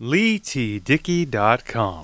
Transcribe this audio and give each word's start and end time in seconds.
LeighTDickey.com. 0.00 2.02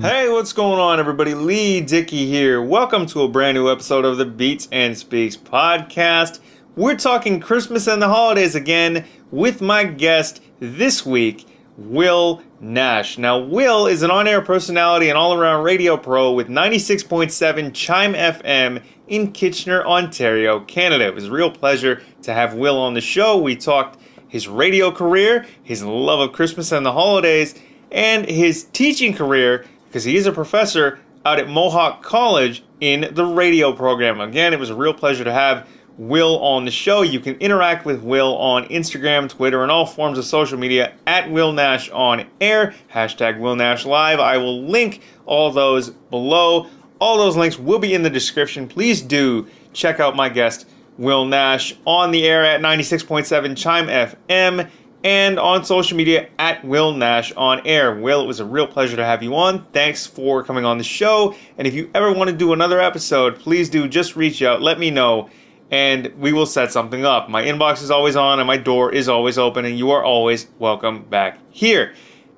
Hey, 0.00 0.30
what's 0.30 0.54
going 0.54 0.80
on, 0.80 0.98
everybody? 0.98 1.34
Leigh 1.34 1.82
Dickey 1.82 2.24
here. 2.24 2.62
Welcome 2.62 3.04
to 3.06 3.24
a 3.24 3.28
brand 3.28 3.56
new 3.56 3.70
episode 3.70 4.06
of 4.06 4.16
the 4.16 4.24
Beats 4.24 4.68
and 4.72 4.96
Speaks 4.96 5.36
podcast. 5.36 6.40
We're 6.74 6.96
talking 6.96 7.38
Christmas 7.38 7.86
and 7.86 8.00
the 8.00 8.08
holidays 8.08 8.54
again 8.54 9.04
with 9.30 9.60
my 9.60 9.84
guest 9.84 10.40
this 10.60 11.04
week, 11.04 11.46
Will 11.76 12.42
Nash. 12.58 13.18
Now, 13.18 13.38
Will 13.38 13.86
is 13.86 14.02
an 14.02 14.10
on 14.10 14.26
air 14.26 14.40
personality 14.40 15.10
and 15.10 15.18
all 15.18 15.34
around 15.34 15.62
radio 15.62 15.98
pro 15.98 16.32
with 16.32 16.48
96.7 16.48 17.72
CHYM 17.72 18.14
FM 18.14 18.82
in 19.06 19.32
Kitchener, 19.32 19.84
Ontario, 19.84 20.60
Canada. 20.60 21.06
It 21.06 21.14
was 21.14 21.26
a 21.26 21.30
real 21.30 21.50
pleasure 21.50 22.02
to 22.22 22.34
have 22.34 22.54
Will 22.54 22.78
on 22.78 22.94
the 22.94 23.00
show. 23.00 23.38
We 23.38 23.56
talked 23.56 23.98
his 24.28 24.48
radio 24.48 24.90
career, 24.90 25.46
his 25.62 25.82
love 25.82 26.20
of 26.20 26.32
Christmas 26.32 26.72
and 26.72 26.84
the 26.84 26.92
holidays, 26.92 27.54
and 27.90 28.26
his 28.26 28.64
teaching 28.64 29.14
career 29.14 29.64
because 29.86 30.04
he 30.04 30.16
is 30.16 30.26
a 30.26 30.32
professor 30.32 30.98
out 31.24 31.38
at 31.38 31.48
Mohawk 31.48 32.02
College 32.02 32.62
in 32.80 33.14
the 33.14 33.24
radio 33.24 33.72
program. 33.72 34.20
Again, 34.20 34.52
it 34.52 34.58
was 34.58 34.70
a 34.70 34.74
real 34.74 34.94
pleasure 34.94 35.24
to 35.24 35.32
have 35.32 35.68
Will 35.98 36.38
on 36.40 36.66
the 36.66 36.70
show. 36.70 37.00
You 37.02 37.20
can 37.20 37.36
interact 37.36 37.86
with 37.86 38.02
Will 38.02 38.36
on 38.36 38.64
Instagram, 38.66 39.28
Twitter, 39.28 39.62
and 39.62 39.72
all 39.72 39.86
forms 39.86 40.18
of 40.18 40.26
social 40.26 40.58
media 40.58 40.92
at 41.06 41.30
Will 41.30 41.52
Nash 41.52 41.88
on 41.90 42.26
air, 42.40 42.74
hashtag 42.92 43.40
Will 43.40 43.56
Nash 43.56 43.86
Live. 43.86 44.20
I 44.20 44.36
will 44.36 44.62
link 44.62 45.00
all 45.24 45.50
those 45.50 45.90
below. 45.90 46.68
All 46.98 47.18
those 47.18 47.36
links 47.36 47.58
will 47.58 47.78
be 47.78 47.92
in 47.92 48.02
the 48.02 48.10
description. 48.10 48.66
Please 48.66 49.02
do 49.02 49.46
check 49.72 50.00
out 50.00 50.16
my 50.16 50.30
guest, 50.30 50.66
Will 50.96 51.26
Nash, 51.26 51.76
on 51.86 52.10
the 52.10 52.26
air 52.26 52.44
at 52.44 52.60
96.7 52.62 53.54
CHYM 53.54 54.16
FM 54.16 54.70
and 55.04 55.38
on 55.38 55.62
social 55.62 55.96
media 55.96 56.28
at 56.38 56.64
Will 56.64 56.92
Nash 56.92 57.32
on 57.32 57.66
air. 57.66 57.94
Will, 57.94 58.22
it 58.22 58.26
was 58.26 58.40
a 58.40 58.46
real 58.46 58.66
pleasure 58.66 58.96
to 58.96 59.04
have 59.04 59.22
you 59.22 59.36
on. 59.36 59.66
Thanks 59.66 60.06
for 60.06 60.42
coming 60.42 60.64
on 60.64 60.78
the 60.78 60.84
show. 60.84 61.34
And 61.58 61.66
if 61.66 61.74
you 61.74 61.90
ever 61.94 62.12
want 62.12 62.30
to 62.30 62.36
do 62.36 62.54
another 62.54 62.80
episode, 62.80 63.38
please 63.38 63.68
do 63.68 63.86
just 63.88 64.16
reach 64.16 64.42
out, 64.42 64.62
let 64.62 64.78
me 64.78 64.90
know, 64.90 65.28
and 65.70 66.06
we 66.18 66.32
will 66.32 66.46
set 66.46 66.72
something 66.72 67.04
up. 67.04 67.28
My 67.28 67.44
inbox 67.44 67.82
is 67.82 67.90
always 67.90 68.16
on 68.16 68.40
and 68.40 68.46
my 68.46 68.56
door 68.56 68.90
is 68.90 69.06
always 69.06 69.36
open, 69.36 69.66
and 69.66 69.78
you 69.78 69.90
are 69.90 70.02
always 70.02 70.46
welcome 70.58 71.02
back 71.04 71.38
here. 71.50 71.94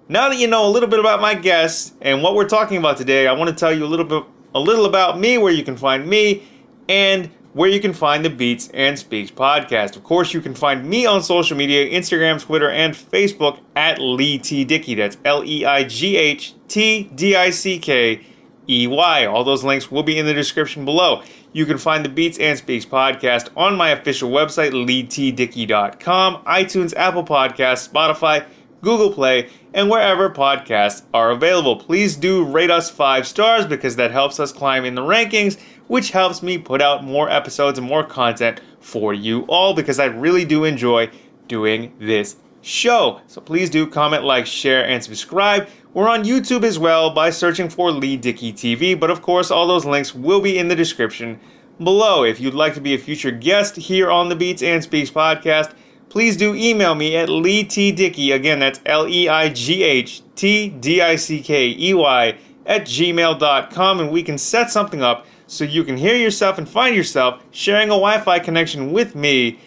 Now 0.08 0.30
that 0.30 0.38
you 0.38 0.48
know 0.48 0.66
a 0.66 0.70
little 0.70 0.88
bit 0.88 0.98
about 0.98 1.20
my 1.20 1.34
guests 1.34 1.92
and 2.00 2.22
what 2.22 2.34
we're 2.34 2.48
talking 2.48 2.78
about 2.78 2.96
today, 2.96 3.28
I 3.28 3.32
want 3.34 3.50
to 3.50 3.56
tell 3.56 3.72
you 3.72 3.84
a 3.84 3.86
little 3.86 4.06
bit 4.06 4.24
a 4.54 4.60
little 4.60 4.86
about 4.86 5.18
me, 5.18 5.38
where 5.38 5.52
you 5.52 5.62
can 5.62 5.76
find 5.76 6.06
me, 6.08 6.42
and 6.88 7.30
where 7.52 7.68
you 7.68 7.80
can 7.80 7.92
find 7.92 8.24
the 8.24 8.30
Beats 8.30 8.68
and 8.72 8.98
Speaks 8.98 9.30
podcast. 9.30 9.96
Of 9.96 10.04
course, 10.04 10.32
you 10.32 10.40
can 10.40 10.54
find 10.54 10.88
me 10.88 11.06
on 11.06 11.22
social 11.22 11.56
media 11.56 11.90
Instagram, 11.90 12.40
Twitter, 12.40 12.70
and 12.70 12.94
Facebook 12.94 13.60
at 13.74 13.98
Leigh 13.98 14.38
T. 14.38 14.64
Dickey. 14.64 14.94
That's 14.94 15.16
L 15.24 15.42
E 15.44 15.64
I 15.64 15.84
G 15.84 16.16
H 16.16 16.54
T 16.68 17.10
D 17.14 17.34
I 17.34 17.50
C 17.50 17.78
K 17.78 18.20
E 18.68 18.86
Y. 18.86 19.26
All 19.26 19.44
those 19.44 19.64
links 19.64 19.90
will 19.90 20.02
be 20.02 20.18
in 20.18 20.26
the 20.26 20.34
description 20.34 20.84
below. 20.84 21.22
You 21.52 21.64
can 21.66 21.78
find 21.78 22.04
the 22.04 22.10
Beats 22.10 22.38
and 22.38 22.58
Speaks 22.58 22.84
podcast 22.84 23.48
on 23.56 23.76
my 23.76 23.90
official 23.90 24.30
website, 24.30 24.72
leightdickey.com, 24.72 26.44
iTunes, 26.44 26.94
Apple 26.94 27.24
Podcasts, 27.24 27.88
Spotify, 27.88 28.44
Google 28.80 29.12
Play, 29.12 29.50
and 29.74 29.90
wherever 29.90 30.30
podcasts 30.30 31.02
are 31.12 31.30
available. 31.30 31.76
Please 31.76 32.16
do 32.16 32.44
rate 32.44 32.70
us 32.70 32.90
five 32.90 33.26
stars 33.26 33.66
because 33.66 33.96
that 33.96 34.10
helps 34.10 34.38
us 34.38 34.52
climb 34.52 34.84
in 34.84 34.94
the 34.94 35.02
rankings, 35.02 35.58
which 35.86 36.10
helps 36.10 36.42
me 36.42 36.58
put 36.58 36.80
out 36.80 37.04
more 37.04 37.28
episodes 37.28 37.78
and 37.78 37.88
more 37.88 38.04
content 38.04 38.60
for 38.80 39.12
you 39.12 39.42
all 39.42 39.74
because 39.74 39.98
I 39.98 40.06
really 40.06 40.44
do 40.44 40.64
enjoy 40.64 41.10
doing 41.48 41.94
this 41.98 42.36
show. 42.62 43.20
So 43.26 43.40
please 43.40 43.70
do 43.70 43.86
comment, 43.86 44.24
like, 44.24 44.46
share, 44.46 44.86
and 44.86 45.02
subscribe. 45.02 45.68
We're 45.94 46.08
on 46.08 46.24
YouTube 46.24 46.64
as 46.64 46.78
well 46.78 47.10
by 47.10 47.30
searching 47.30 47.68
for 47.68 47.90
Leigh 47.90 48.16
Dickey 48.16 48.52
TV, 48.52 48.98
but 48.98 49.10
of 49.10 49.22
course, 49.22 49.50
all 49.50 49.66
those 49.66 49.84
links 49.84 50.14
will 50.14 50.40
be 50.40 50.58
in 50.58 50.68
the 50.68 50.76
description 50.76 51.40
below. 51.82 52.24
If 52.24 52.40
you'd 52.40 52.54
like 52.54 52.74
to 52.74 52.80
be 52.80 52.94
a 52.94 52.98
future 52.98 53.30
guest 53.30 53.76
here 53.76 54.10
on 54.10 54.28
the 54.28 54.36
Beats 54.36 54.62
and 54.62 54.82
Speaks 54.82 55.10
podcast, 55.10 55.72
please 56.08 56.36
do 56.36 56.54
email 56.54 56.94
me 56.94 57.16
at 57.16 57.28
Leigh 57.28 57.64
T. 57.64 57.92
Dickey. 57.92 58.32
Again, 58.32 58.58
that's 58.58 58.80
L 58.86 59.06
E 59.08 59.28
I 59.28 59.48
G 59.48 59.82
H 59.82 60.22
T 60.34 60.68
D 60.68 61.00
I 61.00 61.16
C 61.16 61.40
K 61.40 61.74
E 61.78 61.94
Y 61.94 62.38
at 62.66 62.82
gmail.com, 62.82 64.00
and 64.00 64.10
we 64.10 64.22
can 64.22 64.38
set 64.38 64.70
something 64.70 65.02
up 65.02 65.26
so 65.46 65.64
you 65.64 65.82
can 65.82 65.96
hear 65.96 66.14
yourself 66.14 66.58
and 66.58 66.68
find 66.68 66.94
yourself 66.94 67.42
sharing 67.50 67.88
a 67.88 67.92
Wi 67.92 68.20
Fi 68.20 68.38
connection 68.38 68.92
with 68.92 69.14
me 69.14 69.58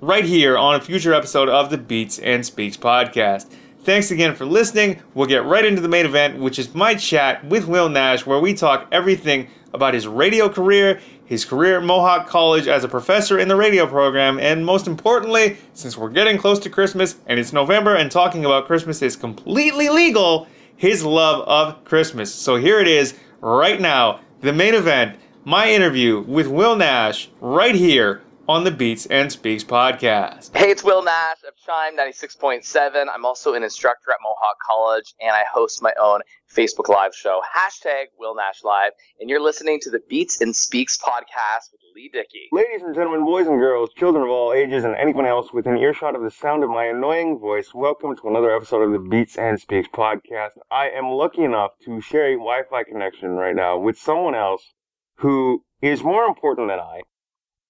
right 0.00 0.24
here 0.24 0.58
on 0.58 0.74
a 0.74 0.80
future 0.80 1.14
episode 1.14 1.48
of 1.48 1.70
the 1.70 1.78
Beats 1.78 2.18
and 2.18 2.44
Speaks 2.44 2.76
podcast. 2.76 3.50
Thanks 3.84 4.10
again 4.10 4.34
for 4.34 4.44
listening. 4.44 5.02
We'll 5.14 5.28
get 5.28 5.44
right 5.44 5.64
into 5.64 5.80
the 5.80 5.88
main 5.88 6.06
event, 6.06 6.38
which 6.38 6.58
is 6.58 6.74
my 6.74 6.94
chat 6.94 7.44
with 7.44 7.66
Will 7.66 7.88
Nash, 7.88 8.26
where 8.26 8.40
we 8.40 8.54
talk 8.54 8.88
everything 8.90 9.48
about 9.74 9.92
his 9.92 10.06
radio 10.06 10.48
career, 10.48 11.00
his 11.24 11.44
career 11.44 11.78
at 11.78 11.84
Mohawk 11.84 12.28
College 12.28 12.66
as 12.66 12.84
a 12.84 12.88
professor 12.88 13.38
in 13.38 13.48
the 13.48 13.56
radio 13.56 13.86
program, 13.86 14.38
and 14.38 14.64
most 14.64 14.86
importantly, 14.86 15.58
since 15.74 15.98
we're 15.98 16.10
getting 16.10 16.38
close 16.38 16.58
to 16.60 16.70
Christmas 16.70 17.16
and 17.26 17.38
it's 17.38 17.52
November 17.52 17.94
and 17.94 18.10
talking 18.10 18.44
about 18.44 18.66
Christmas 18.66 19.02
is 19.02 19.16
completely 19.16 19.88
legal, 19.88 20.46
his 20.76 21.04
love 21.04 21.46
of 21.46 21.84
Christmas. 21.84 22.34
So 22.34 22.56
here 22.56 22.80
it 22.80 22.88
is, 22.88 23.14
right 23.40 23.80
now, 23.80 24.20
the 24.40 24.52
main 24.52 24.74
event, 24.74 25.18
my 25.44 25.70
interview 25.70 26.20
with 26.20 26.46
Will 26.46 26.76
Nash, 26.76 27.28
right 27.40 27.74
here 27.74 28.22
on 28.46 28.62
the 28.62 28.70
Beats 28.70 29.06
and 29.06 29.32
Speaks 29.32 29.64
podcast. 29.64 30.54
Hey, 30.54 30.70
it's 30.70 30.84
Will 30.84 31.02
Nash 31.02 31.38
of 31.48 31.54
CHYM 31.66 31.96
96.7. 31.96 33.06
I'm 33.12 33.24
also 33.24 33.54
an 33.54 33.62
instructor 33.62 34.10
at 34.10 34.18
Mohawk 34.22 34.56
College, 34.66 35.14
and 35.18 35.30
I 35.30 35.44
host 35.50 35.82
my 35.82 35.94
own 35.98 36.20
Facebook 36.54 36.90
Live 36.90 37.14
show, 37.14 37.40
hashtag 37.56 38.06
Will 38.18 38.34
Nash 38.34 38.62
Live, 38.62 38.92
and 39.18 39.30
you're 39.30 39.40
listening 39.40 39.80
to 39.80 39.90
the 39.90 40.00
Beats 40.10 40.42
and 40.42 40.54
Speaks 40.54 40.98
podcast 40.98 41.72
with 41.72 41.80
Leigh 41.96 42.10
Dickey. 42.12 42.48
Ladies 42.52 42.82
and 42.82 42.94
gentlemen, 42.94 43.24
boys 43.24 43.46
and 43.46 43.58
girls, 43.58 43.88
children 43.96 44.22
of 44.24 44.28
all 44.28 44.52
ages, 44.52 44.84
and 44.84 44.94
anyone 44.94 45.24
else 45.24 45.50
within 45.54 45.78
earshot 45.78 46.14
of 46.14 46.22
the 46.22 46.30
sound 46.30 46.62
of 46.62 46.68
my 46.68 46.84
annoying 46.84 47.38
voice, 47.38 47.72
welcome 47.72 48.14
to 48.14 48.28
another 48.28 48.54
episode 48.54 48.82
of 48.82 48.92
the 48.92 49.08
Beats 49.08 49.38
and 49.38 49.58
Speaks 49.58 49.88
podcast. 49.88 50.50
I 50.70 50.90
am 50.90 51.06
lucky 51.06 51.44
enough 51.44 51.70
to 51.86 52.02
share 52.02 52.26
a 52.26 52.36
Wi-Fi 52.36 52.84
connection 52.84 53.30
right 53.30 53.56
now 53.56 53.78
with 53.78 53.96
someone 53.96 54.34
else 54.34 54.74
who 55.16 55.64
is 55.80 56.04
more 56.04 56.24
important 56.24 56.68
than 56.68 56.78
I, 56.78 57.00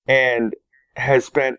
and 0.06 0.52
has 0.96 1.24
spent 1.24 1.58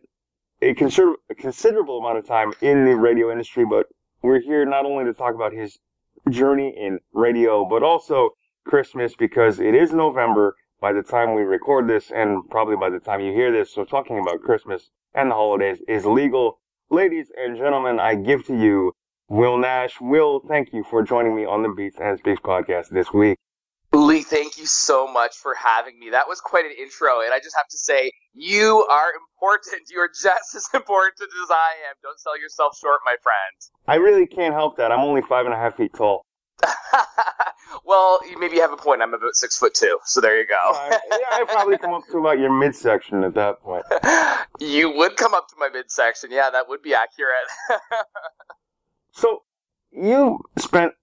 a, 0.62 0.74
consider- 0.74 1.16
a 1.30 1.36
considerable 1.36 2.00
amount 2.00 2.18
of 2.18 2.28
time 2.28 2.54
in 2.62 2.86
the 2.86 2.96
radio 2.96 3.32
industry, 3.32 3.66
but 3.66 3.88
we're 4.22 4.40
here 4.40 4.66
not 4.66 4.86
only 4.86 5.06
to 5.06 5.14
talk 5.14 5.36
about 5.36 5.54
his 5.54 5.78
journey 6.30 6.74
in 6.78 7.00
radio, 7.14 7.66
but 7.66 7.84
also 7.84 8.32
Christmas 8.66 9.16
because 9.16 9.60
it 9.60 9.76
is 9.76 9.94
November 9.94 10.56
by 10.82 10.92
the 10.92 11.04
time 11.04 11.36
we 11.36 11.44
record 11.44 11.88
this 11.88 12.12
and 12.12 12.42
probably 12.50 12.76
by 12.76 12.90
the 12.90 13.00
time 13.00 13.22
you 13.22 13.32
hear 13.32 13.52
this. 13.52 13.74
So 13.74 13.86
talking 13.86 14.20
about 14.20 14.42
Christmas 14.42 14.90
and 15.14 15.30
the 15.30 15.36
holidays 15.36 15.80
is 15.88 16.06
legal. 16.06 16.60
Ladies 16.90 17.28
and 17.38 17.58
gentlemen, 17.58 18.00
I 18.00 18.16
give 18.16 18.46
to 18.48 18.58
you 18.58 18.94
Will 19.28 19.58
Nash. 19.58 20.00
Will, 20.02 20.40
thank 20.48 20.74
you 20.74 20.84
for 20.84 21.04
joining 21.04 21.36
me 21.36 21.46
on 21.46 21.64
the 21.64 21.70
Beats 21.70 21.98
and 22.00 22.18
Speaks 22.18 22.42
podcast 22.42 22.90
this 22.90 23.12
week. 23.14 23.38
Leigh, 23.96 24.24
thank 24.24 24.58
you 24.58 24.66
so 24.66 25.08
much 25.08 25.38
for 25.38 25.56
having 25.56 25.98
me. 25.98 26.10
That 26.10 26.28
was 26.28 26.42
quite 26.42 26.66
an 26.66 26.72
intro, 26.78 27.22
and 27.22 27.34
I 27.34 27.40
just 27.40 27.56
have 27.56 27.68
to 27.70 27.78
say, 27.78 28.12
you 28.34 28.86
are 28.92 29.12
important. 29.14 29.84
You 29.96 30.00
are 30.00 30.10
just 30.10 30.56
as 30.56 30.68
important 30.74 31.30
as 31.44 31.52
I 31.52 31.72
am. 31.90 31.96
Don't 32.04 32.20
sell 32.20 32.38
yourself 32.38 32.78
short, 32.78 33.00
my 33.06 33.16
friend. 33.24 33.56
I 33.88 33.96
really 33.96 34.26
can't 34.26 34.54
help 34.54 34.78
that. 34.78 34.92
I'm 34.92 35.00
only 35.00 35.22
five 35.22 35.46
and 35.46 35.54
a 35.54 35.58
half 35.58 35.78
feet 35.78 35.94
tall. 35.94 36.26
well, 37.86 38.20
you 38.28 38.38
maybe 38.40 38.56
you 38.56 38.62
have 38.62 38.74
a 38.74 38.78
point. 38.78 39.02
I'm 39.02 39.14
about 39.14 39.36
six 39.36 39.58
foot 39.58 39.74
two, 39.74 40.00
so 40.06 40.20
there 40.20 40.38
you 40.40 40.48
go. 40.48 40.56
uh, 40.74 40.98
yeah, 41.12 41.18
I 41.32 41.46
probably 41.48 41.78
come 41.78 41.94
up 41.94 42.04
to 42.12 42.18
about 42.18 42.40
your 42.40 42.52
midsection 42.52 43.24
at 43.24 43.36
that 43.36 43.62
point. 43.62 43.86
you 44.60 44.92
would 44.92 45.16
come 45.16 45.34
up 45.34 45.48
to 45.50 45.56
my 45.58 45.70
midsection. 45.70 46.32
Yeah, 46.32 46.50
that 46.50 46.68
would 46.68 46.82
be 46.82 46.94
accurate. 46.94 47.82
so, 49.12 49.44
you 49.92 50.40
spent 50.58 50.94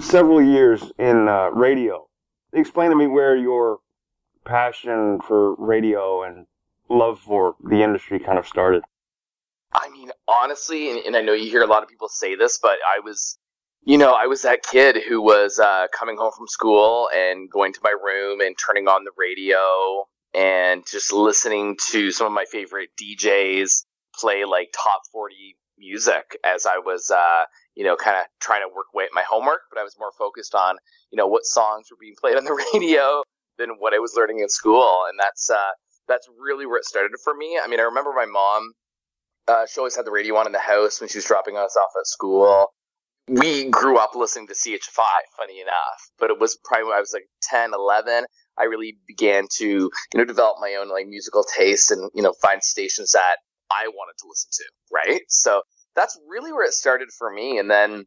several 0.00 0.42
years 0.42 0.82
in 0.98 1.28
uh, 1.28 1.50
radio 1.50 2.08
explain 2.54 2.90
to 2.90 2.96
me 2.96 3.06
where 3.06 3.36
your 3.36 3.78
passion 4.44 5.20
for 5.26 5.54
radio 5.54 6.22
and 6.22 6.46
love 6.88 7.20
for 7.20 7.56
the 7.62 7.82
industry 7.82 8.18
kind 8.18 8.38
of 8.38 8.46
started. 8.46 8.82
I 9.72 9.90
mean, 9.90 10.10
honestly, 10.28 10.90
and, 10.90 11.00
and 11.00 11.16
I 11.16 11.22
know 11.22 11.32
you 11.32 11.50
hear 11.50 11.62
a 11.62 11.66
lot 11.66 11.82
of 11.82 11.88
people 11.88 12.08
say 12.08 12.36
this, 12.36 12.58
but 12.62 12.78
I 12.86 13.00
was, 13.00 13.38
you 13.82 13.98
know, 13.98 14.12
I 14.12 14.26
was 14.26 14.42
that 14.42 14.62
kid 14.62 14.98
who 15.08 15.20
was 15.20 15.58
uh, 15.58 15.86
coming 15.92 16.16
home 16.16 16.32
from 16.36 16.46
school 16.46 17.08
and 17.14 17.50
going 17.50 17.72
to 17.72 17.80
my 17.82 17.90
room 17.90 18.40
and 18.40 18.54
turning 18.56 18.86
on 18.86 19.04
the 19.04 19.10
radio 19.18 20.06
and 20.32 20.84
just 20.86 21.12
listening 21.12 21.76
to 21.90 22.12
some 22.12 22.26
of 22.26 22.32
my 22.32 22.44
favorite 22.50 22.90
DJs 23.00 23.84
play 24.18 24.44
like 24.44 24.72
top 24.72 25.02
40 25.12 25.56
music 25.76 26.38
as 26.44 26.66
I 26.66 26.78
was, 26.78 27.10
uh, 27.10 27.44
you 27.74 27.84
know, 27.84 27.96
kind 27.96 28.16
of 28.16 28.24
trying 28.40 28.62
to 28.62 28.74
work 28.74 28.86
away 28.94 29.04
at 29.04 29.10
my 29.12 29.24
homework, 29.28 29.60
but 29.70 29.80
I 29.80 29.82
was 29.82 29.96
more 29.98 30.12
focused 30.18 30.54
on, 30.54 30.76
you 31.10 31.16
know, 31.16 31.26
what 31.26 31.44
songs 31.44 31.88
were 31.90 31.96
being 32.00 32.14
played 32.20 32.36
on 32.36 32.44
the 32.44 32.54
radio, 32.74 33.22
than 33.58 33.70
what 33.78 33.94
I 33.94 33.98
was 33.98 34.14
learning 34.16 34.40
in 34.40 34.48
school, 34.48 35.04
and 35.08 35.18
that's 35.18 35.50
uh, 35.50 35.72
that's 36.08 36.28
really 36.38 36.66
where 36.66 36.78
it 36.78 36.84
started 36.84 37.12
for 37.22 37.34
me. 37.34 37.58
I 37.62 37.68
mean, 37.68 37.80
I 37.80 37.84
remember 37.84 38.12
my 38.14 38.26
mom. 38.26 38.72
Uh, 39.46 39.66
she 39.66 39.78
always 39.78 39.94
had 39.94 40.06
the 40.06 40.10
radio 40.10 40.36
on 40.36 40.46
in 40.46 40.52
the 40.52 40.58
house 40.58 41.00
when 41.00 41.08
she 41.08 41.18
was 41.18 41.24
dropping 41.26 41.56
us 41.56 41.76
off 41.76 41.90
at 41.98 42.06
school. 42.06 42.72
We 43.28 43.68
grew 43.68 43.98
up 43.98 44.14
listening 44.14 44.46
to 44.48 44.54
CHFI, 44.54 45.20
funny 45.36 45.60
enough, 45.60 46.10
but 46.18 46.30
it 46.30 46.38
was 46.38 46.58
probably 46.64 46.88
when 46.88 46.96
I 46.96 47.00
was 47.00 47.12
like 47.12 47.26
10, 47.42 47.72
11. 47.74 48.24
I 48.58 48.64
really 48.64 48.96
began 49.06 49.46
to, 49.56 49.66
you 49.66 49.90
know, 50.14 50.24
develop 50.24 50.56
my 50.60 50.76
own 50.80 50.88
like 50.90 51.06
musical 51.06 51.44
taste 51.44 51.90
and, 51.90 52.10
you 52.14 52.22
know, 52.22 52.34
find 52.40 52.62
stations 52.62 53.12
that 53.12 53.36
I 53.70 53.88
wanted 53.88 54.16
to 54.18 54.28
listen 54.28 54.50
to, 54.52 54.64
right? 54.92 55.22
So 55.28 55.62
that's 55.94 56.18
really 56.28 56.52
where 56.52 56.66
it 56.66 56.72
started 56.72 57.08
for 57.16 57.30
me. 57.30 57.58
And 57.58 57.70
then, 57.70 58.04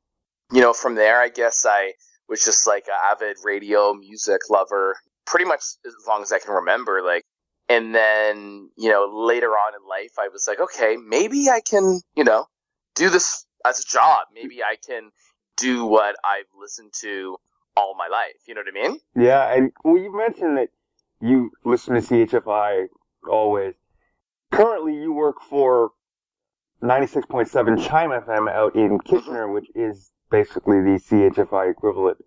you 0.52 0.62
know, 0.62 0.74
from 0.74 0.96
there, 0.96 1.20
I 1.20 1.30
guess 1.30 1.66
I 1.68 1.94
was 2.30 2.44
just 2.44 2.68
like 2.68 2.86
an 2.88 2.98
avid 3.12 3.38
radio 3.44 3.94
music 3.94 4.42
lover 4.50 4.96
pretty 5.26 5.46
much 5.46 5.62
as 5.86 5.94
long 6.08 6.22
as 6.22 6.32
I 6.32 6.40
can 6.40 6.54
remember. 6.54 7.02
Like, 7.04 7.24
and 7.70 7.94
then, 7.94 8.70
you 8.78 8.90
know, 8.90 9.10
later 9.14 9.50
on 9.50 9.74
in 9.76 9.88
life, 9.88 10.14
I 10.18 10.30
was 10.30 10.48
like, 10.48 10.60
okay, 10.60 10.96
maybe 10.98 11.50
I 11.50 11.62
can, 11.62 12.02
you 12.16 12.24
know, 12.24 12.46
do 12.96 13.10
this 13.10 13.46
as 13.66 13.80
a 13.80 13.86
job. 13.86 14.28
Maybe 14.34 14.64
I 14.64 14.76
can 14.86 15.12
do 15.58 15.86
what 15.86 16.16
I've 16.24 16.46
listened 16.60 16.94
to 17.02 17.38
all 17.76 17.96
my 17.98 18.08
life. 18.08 18.36
You 18.48 18.56
know 18.56 18.62
what 18.62 18.86
I 18.86 18.88
mean? 18.90 19.00
Yeah, 19.16 19.54
and 19.54 19.72
well, 19.84 19.98
you 19.98 20.16
mentioned 20.16 20.58
that 20.58 20.70
you 21.22 21.52
listen 21.66 21.96
to 21.96 22.02
CHFI 22.02 22.88
always. 23.30 23.76
Currently, 24.52 24.96
you 24.96 25.12
work 25.14 25.42
for 25.50 25.92
96.7 26.82 27.88
CHYM 27.88 28.12
FM 28.12 28.52
out 28.52 28.76
in 28.76 29.00
Kitchener, 29.00 29.52
which 29.52 29.68
is 29.74 30.12
basically 30.30 30.82
the 30.82 31.00
CHFI 31.00 31.72
equivalent 31.72 32.18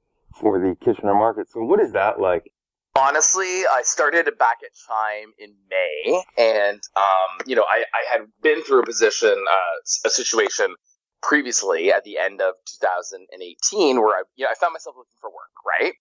for 0.40 0.58
the 0.58 0.76
Kitchener 0.84 1.14
market. 1.14 1.48
So, 1.50 1.62
what 1.62 1.80
is 1.80 1.92
that 1.92 2.20
like? 2.20 2.50
Honestly, 2.98 3.46
I 3.46 3.82
started 3.84 4.26
back 4.38 4.58
at 4.64 4.72
CHYM 4.74 5.30
in 5.38 5.54
May, 5.70 6.22
and 6.36 6.80
um, 6.96 7.46
you 7.46 7.54
know, 7.54 7.64
I, 7.68 7.84
I 7.94 8.12
had 8.12 8.26
been 8.42 8.62
through 8.64 8.80
a 8.80 8.86
position, 8.86 9.30
uh, 9.30 10.06
a 10.06 10.10
situation 10.10 10.74
previously 11.22 11.92
at 11.92 12.02
the 12.04 12.18
end 12.18 12.40
of 12.40 12.54
2018 12.80 14.00
where 14.00 14.16
I, 14.16 14.22
you 14.36 14.44
know, 14.44 14.50
I 14.50 14.54
found 14.58 14.72
myself 14.72 14.96
looking 14.96 15.10
for 15.20 15.30
work, 15.30 15.52
right? 15.66 15.92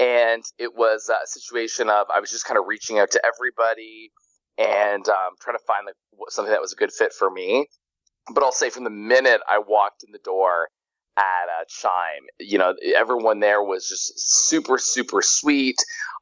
And 0.00 0.42
it 0.58 0.74
was 0.74 1.10
a 1.10 1.26
situation 1.26 1.88
of 1.88 2.06
I 2.12 2.18
was 2.18 2.30
just 2.30 2.46
kind 2.46 2.58
of 2.58 2.64
reaching 2.66 2.98
out 2.98 3.10
to 3.12 3.22
everybody 3.24 4.10
and 4.58 5.06
um, 5.08 5.34
trying 5.40 5.56
to 5.56 5.64
find 5.66 5.86
like 5.86 5.94
something 6.28 6.50
that 6.50 6.60
was 6.60 6.72
a 6.72 6.76
good 6.76 6.92
fit 6.92 7.12
for 7.12 7.30
me. 7.30 7.68
But 8.32 8.44
I'll 8.44 8.52
say 8.52 8.70
from 8.70 8.84
the 8.84 8.90
minute 8.90 9.40
I 9.48 9.58
walked 9.58 10.04
in 10.04 10.12
the 10.12 10.18
door 10.18 10.68
at 11.16 11.22
uh, 11.22 11.64
CHYM, 11.68 12.26
you 12.40 12.58
know, 12.58 12.74
everyone 12.96 13.40
there 13.40 13.62
was 13.62 13.88
just 13.88 14.12
super, 14.48 14.78
super 14.78 15.22
sweet. 15.22 15.76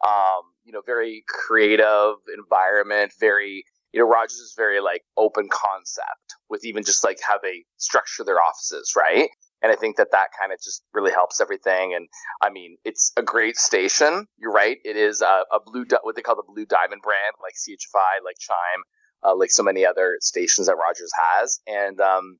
Um, 0.06 0.43
you 0.64 0.73
know, 0.73 0.82
very 0.85 1.25
creative 1.29 2.17
environment, 2.37 3.12
very 3.20 3.64
you 3.93 4.00
know, 4.00 4.06
Rogers 4.06 4.38
is 4.38 4.55
very 4.56 4.81
like 4.81 5.02
open 5.17 5.49
concept 5.50 6.37
with 6.49 6.64
even 6.64 6.85
just 6.85 7.02
like 7.05 7.19
how 7.26 7.38
they 7.43 7.64
structure 7.76 8.25
their 8.25 8.41
offices, 8.41 8.93
right? 8.96 9.29
And 9.62 9.70
I 9.70 9.76
think 9.76 9.96
that 9.96 10.12
that 10.12 10.29
kind 10.38 10.53
of 10.53 10.58
just 10.62 10.82
really 10.94 11.11
helps 11.11 11.41
everything. 11.41 11.94
And 11.94 12.08
I 12.41 12.50
mean, 12.50 12.76
it's 12.85 13.12
a 13.17 13.23
great 13.23 13.56
station. 13.56 14.26
You're 14.38 14.53
right. 14.53 14.79
It 14.85 14.96
is 14.96 15.20
a, 15.20 15.44
a 15.53 15.58
blue, 15.64 15.85
what 16.03 16.17
they 16.17 16.23
call 16.23 16.37
the 16.37 16.46
blue 16.46 16.64
diamond 16.64 17.03
brand, 17.03 17.35
like 17.43 17.55
CHFI, 17.55 18.25
like 18.25 18.37
CHYM, 18.41 18.81
uh, 19.25 19.37
like 19.37 19.50
so 19.50 19.62
many 19.62 19.84
other 19.84 20.17
stations 20.20 20.67
that 20.67 20.76
Rogers 20.76 21.12
has. 21.14 21.61
And, 21.67 22.00
um, 22.00 22.38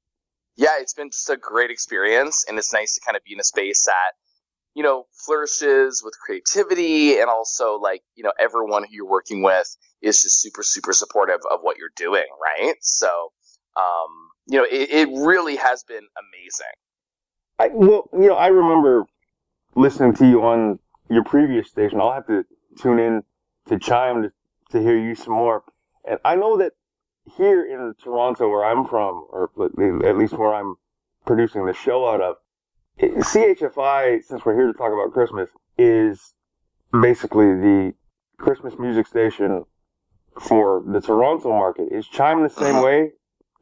yeah, 0.57 0.81
it's 0.81 0.95
been 0.95 1.11
just 1.11 1.29
a 1.31 1.37
great 1.37 1.71
experience. 1.71 2.45
And 2.49 2.59
it's 2.59 2.73
nice 2.73 2.95
to 2.95 3.01
kind 3.05 3.17
of 3.17 3.25
be 3.25 3.33
in 3.35 3.41
a 3.41 3.45
space 3.45 3.85
that, 3.87 4.13
you 4.75 4.83
know, 4.83 5.05
flourishes 5.13 6.03
with 6.05 6.15
creativity 6.25 7.19
and 7.19 7.29
also 7.29 7.77
like, 7.77 8.03
you 8.15 8.25
know, 8.25 8.33
everyone 8.39 8.85
who 8.85 8.91
you're 8.93 9.09
working 9.09 9.43
with 9.43 9.77
is 10.01 10.23
just 10.23 10.41
super, 10.41 10.63
super 10.63 10.93
supportive 10.93 11.41
of 11.51 11.61
what 11.63 11.77
you're 11.77 11.91
doing, 11.97 12.27
right? 12.41 12.75
So, 12.81 13.33
um, 13.77 14.31
you 14.47 14.59
know, 14.59 14.65
it, 14.65 14.91
it 14.91 15.09
really 15.09 15.57
has 15.57 15.85
been 15.85 16.07
amazing. 16.19 16.67
I, 17.59 17.69
well, 17.73 18.09
you 18.13 18.29
know, 18.29 18.37
I 18.37 18.49
remember 18.49 19.05
listening 19.75 20.15
to 20.15 20.27
you 20.27 20.43
on 20.43 20.79
your 21.09 21.25
previous 21.25 21.69
station. 21.69 22.01
I'll 22.01 22.13
have 22.13 22.27
to 22.29 22.45
tune 22.81 22.99
in 22.99 23.23
to 23.69 23.77
CHYM 23.77 24.23
to, 24.23 24.33
to 24.73 24.81
hear 24.81 24.99
you 24.99 25.15
some 25.15 25.35
more. 25.35 25.63
And 26.09 26.19
I 26.25 26.37
know 26.37 26.57
that 26.59 26.73
here 27.37 27.65
in 27.65 27.95
Toronto, 28.03 28.49
where 28.49 28.65
I'm 28.65 28.87
from, 28.87 29.27
or 29.31 29.51
at 30.05 30.17
least 30.17 30.33
where 30.35 30.55
I'm 30.55 30.77
producing 31.27 31.67
the 31.67 31.75
show 31.75 32.09
out 32.09 32.21
of, 32.21 32.37
CHFI, 32.99 34.23
since 34.25 34.45
we're 34.45 34.55
here 34.55 34.67
to 34.67 34.73
talk 34.73 34.93
about 34.93 35.13
Christmas, 35.13 35.51
is 35.79 36.35
basically 37.01 37.47
the 37.47 37.95
Christmas 38.39 38.75
music 38.79 39.07
station 39.07 39.65
for 40.41 40.83
the 40.87 41.01
Toronto 41.01 41.51
market. 41.51 41.89
Is 41.91 42.07
CHYM 42.09 42.43
the 42.43 42.51
same 42.51 42.77
uh-huh. 42.77 42.85
way 42.85 43.13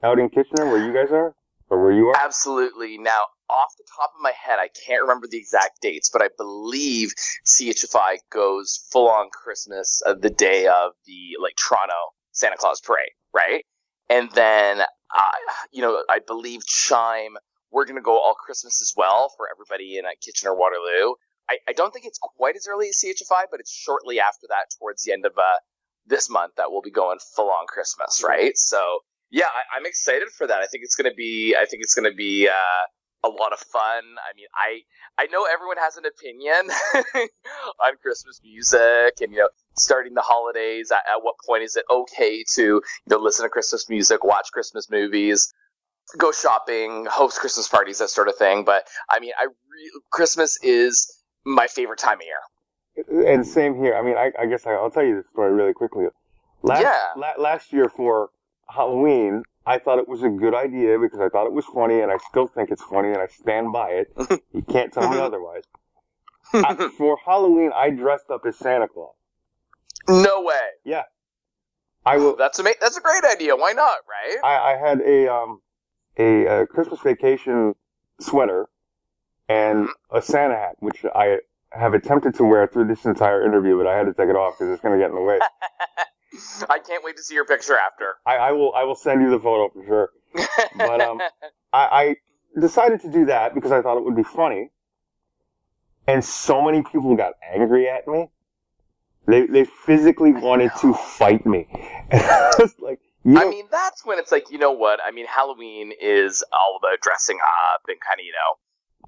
out 0.03 0.19
in 0.19 0.29
Kitchener 0.29 0.67
where 0.67 0.85
you 0.85 0.93
guys 0.93 1.13
are? 1.13 1.35
Or 1.71 1.83
where 1.83 1.93
you 1.93 2.09
are? 2.09 2.17
Absolutely. 2.17 2.97
Now, 2.97 3.21
off 3.51 3.75
the 3.77 3.85
top 3.95 4.11
of 4.17 4.23
my 4.23 4.33
head, 4.33 4.59
I 4.59 4.69
can't 4.87 5.03
remember 5.03 5.27
the 5.31 5.37
exact 5.37 5.83
dates, 5.83 6.09
but 6.11 6.23
I 6.23 6.29
believe 6.37 7.13
CHFI 7.45 8.19
goes 8.31 8.89
full 8.91 9.09
on 9.09 9.29
Christmas 9.31 10.03
uh, 10.07 10.15
the 10.15 10.31
day 10.31 10.67
of 10.67 10.93
the 11.07 11.37
like 11.43 11.57
Toronto 11.57 11.93
Santa 12.39 12.57
Claus 12.57 12.81
parade, 12.81 13.13
right? 13.35 13.65
And 14.09 14.31
then, 14.33 14.81
uh, 14.81 15.31
you 15.73 15.83
know, 15.83 16.03
I 16.09 16.21
believe 16.27 16.61
CHYM 16.67 17.37
we're 17.71 17.85
going 17.85 17.97
to 17.97 18.03
go 18.03 18.19
all 18.19 18.35
Christmas 18.35 18.81
as 18.81 18.93
well 18.97 19.33
for 19.37 19.47
everybody 19.53 19.99
in 19.99 20.05
uh, 20.07 20.11
Kitchener 20.25 20.55
Waterloo. 20.55 21.15
I, 21.51 21.59
I, 21.69 21.73
don't 21.73 21.93
think 21.93 22.07
it's 22.07 22.19
quite 22.19 22.57
as 22.57 22.67
early 22.69 22.89
as 22.89 22.97
CHFI, 22.97 23.45
but 23.51 23.61
it's 23.61 23.73
shortly 23.73 24.21
after 24.21 24.47
that, 24.49 24.67
towards 24.79 25.03
the 25.03 25.13
end 25.13 25.25
of 25.25 25.33
uh, 25.37 25.59
this 26.07 26.29
month, 26.29 26.55
that 26.57 26.71
we'll 26.71 26.83
be 26.83 26.91
going 26.91 27.19
full 27.37 27.51
on 27.51 27.67
Christmas, 27.67 28.23
right? 28.27 28.57
So 28.57 29.01
yeah, 29.31 29.47
I, 29.75 29.79
am 29.79 29.87
excited 29.87 30.29
for 30.37 30.47
that. 30.47 30.61
I 30.61 30.67
think 30.67 30.85
it's 30.85 30.95
going 30.95 31.11
to 31.11 31.17
be. 31.17 31.57
I 31.59 31.67
think 31.67 31.83
it's 31.83 31.95
going 31.95 32.11
to 32.11 32.17
be. 32.17 32.49
Uh, 32.49 32.85
a 33.25 33.29
lot 33.29 33.53
of 33.53 33.59
fun. 33.59 34.05
I 34.23 34.31
mean, 34.37 34.47
I 34.55 34.83
I 35.21 35.27
know 35.27 35.45
everyone 35.45 35.77
has 35.79 35.97
an 35.97 36.05
opinion 36.07 36.71
on 37.85 37.97
Christmas 38.01 38.41
music 38.45 39.19
and 39.21 39.33
you 39.33 39.39
know 39.39 39.49
starting 39.79 40.15
the 40.15 40.23
holidays. 40.23 40.91
At, 40.91 41.03
at, 41.11 41.23
what 41.23 41.37
point 41.47 41.63
is 41.63 41.77
it 41.77 41.85
okay 41.91 42.45
to 42.55 42.63
you 42.63 42.83
know 43.09 43.19
listen 43.19 43.45
to 43.45 43.51
Christmas 43.51 43.89
music, 43.89 44.25
watch 44.25 44.49
Christmas 44.53 44.91
movies? 44.91 45.53
go 46.17 46.33
shopping, 46.33 47.07
host 47.11 47.39
Christmas 47.39 47.69
parties, 47.69 47.99
that 47.99 48.09
sort 48.09 48.29
of 48.29 48.37
thing. 48.37 48.65
But 48.65 48.87
I 49.11 49.21
mean, 49.21 49.33
I 49.39 49.45
re- 49.45 50.01
Christmas 50.11 50.59
is 50.63 51.23
my 51.45 51.67
favorite 51.67 51.99
time 51.99 52.19
of 52.19 52.25
year. 52.25 53.33
And 53.33 53.47
same 53.47 53.77
here. 53.77 53.95
I 53.95 54.03
mean, 54.03 54.17
I, 54.17 54.33
I 54.39 54.47
guess 54.47 54.67
I, 54.67 54.81
will 54.81 54.91
tell 54.91 55.05
you 55.05 55.17
the 55.17 55.29
story 55.33 55.53
really 55.53 55.73
quickly. 55.73 56.07
Last, 56.63 56.83
yeah. 56.83 57.13
La- 57.17 57.41
last 57.43 57.73
year 57.73 57.89
for 57.89 58.31
Halloween, 58.69 59.45
I 59.67 59.79
thought 59.79 59.99
it 59.99 60.09
was 60.09 60.23
a 60.23 60.29
good 60.29 60.55
idea 60.55 60.99
because 60.99 61.21
I 61.21 61.29
thought 61.29 61.47
it 61.47 61.53
was 61.53 61.65
funny, 61.67 62.01
and 62.01 62.11
I 62.11 62.17
still 62.29 62.49
think 62.49 62.71
it's 62.71 62.83
funny, 62.83 63.09
and 63.09 63.19
I 63.19 63.27
stand 63.27 63.73
by 63.73 63.91
it. 63.91 64.13
you 64.53 64.63
can't 64.63 64.93
tell 64.93 65.09
me 65.09 65.19
otherwise. 65.19 65.63
I, 66.53 66.75
for 66.97 67.19
Halloween, 67.25 67.71
I 67.75 67.91
dressed 67.91 68.31
up 68.31 68.47
as 68.47 68.57
Santa 68.57 68.89
Claus. 68.89 69.15
No 70.07 70.43
way. 70.43 70.69
Yeah. 70.85 71.05
I 72.07 72.17
will. 72.17 72.37
That's 72.37 72.59
a 72.59 72.63
that's 72.81 72.97
a 72.97 73.01
great 73.01 73.25
idea. 73.25 73.57
Why 73.57 73.73
not? 73.73 73.99
Right. 74.09 74.39
I, 74.43 74.75
I 74.75 74.77
had 74.77 75.01
a 75.01 75.33
um 75.33 75.61
a, 76.17 76.47
a 76.47 76.67
Christmas 76.67 77.01
vacation 77.01 77.75
sweater 78.21 78.69
and 79.49 79.89
a 80.11 80.23
Santa 80.23 80.55
hat, 80.55 80.77
which 80.81 81.05
I 81.15 81.39
have 81.73 81.95
attempted 81.95 82.35
to 82.37 82.45
wear 82.45 82.67
through 82.67 82.87
this 82.89 83.05
entire 83.05 83.45
interview, 83.45 83.77
but 83.77 83.87
I 83.87 83.97
had 83.97 84.07
to 84.07 84.15
take 84.15 84.29
it 84.29 84.37
off 84.37 84.59
because 84.59 84.73
it's 84.73 84.83
going 84.83 84.99
to 84.99 85.03
get 85.03 85.11
in 85.11 85.17
the 85.17 85.23
way. 85.23 85.39
I 86.69 86.79
can't 86.79 87.03
wait 87.05 87.17
to 87.17 87.23
see 87.23 87.35
your 87.35 87.45
picture 87.45 87.77
after. 87.77 88.15
I, 88.27 88.37
I 88.37 88.53
will. 88.53 88.75
I 88.75 88.85
will 88.85 88.95
send 88.95 89.23
you 89.23 89.31
the 89.31 89.39
photo 89.39 89.73
for 89.73 89.85
sure. 89.87 90.11
but 90.77 91.01
um, 91.01 91.21
I, 91.73 92.17
I 92.57 92.61
decided 92.61 93.01
to 93.03 93.11
do 93.11 93.27
that 93.27 93.55
because 93.55 93.73
I 93.73 93.83
thought 93.83 93.97
it 93.97 94.05
would 94.05 94.17
be 94.17 94.23
funny, 94.23 94.71
and 96.07 96.25
so 96.25 96.63
many 96.63 96.83
people 96.83 97.17
got 97.17 97.35
angry 97.53 97.89
at 97.89 98.07
me. 98.07 98.29
They 99.29 99.47
they 99.47 99.65
physically 99.65 100.33
wanted 100.33 100.73
to 100.81 100.95
fight 100.95 101.45
me. 101.47 101.69
like 102.81 103.01
I 103.37 103.51
mean, 103.51 103.67
that's 103.71 104.05
when 104.07 104.19
it's 104.19 104.33
like, 104.33 104.51
you 104.51 104.59
know 104.59 104.73
what? 104.73 105.01
I 105.05 105.11
mean, 105.11 105.27
Halloween 105.27 105.93
is 106.01 106.45
all 106.53 106.79
about 106.83 107.01
dressing 107.03 107.39
up 107.73 107.83
and 107.89 107.99
kind 108.01 108.21
of, 108.21 108.25
you 108.25 108.33
know, 108.33 108.57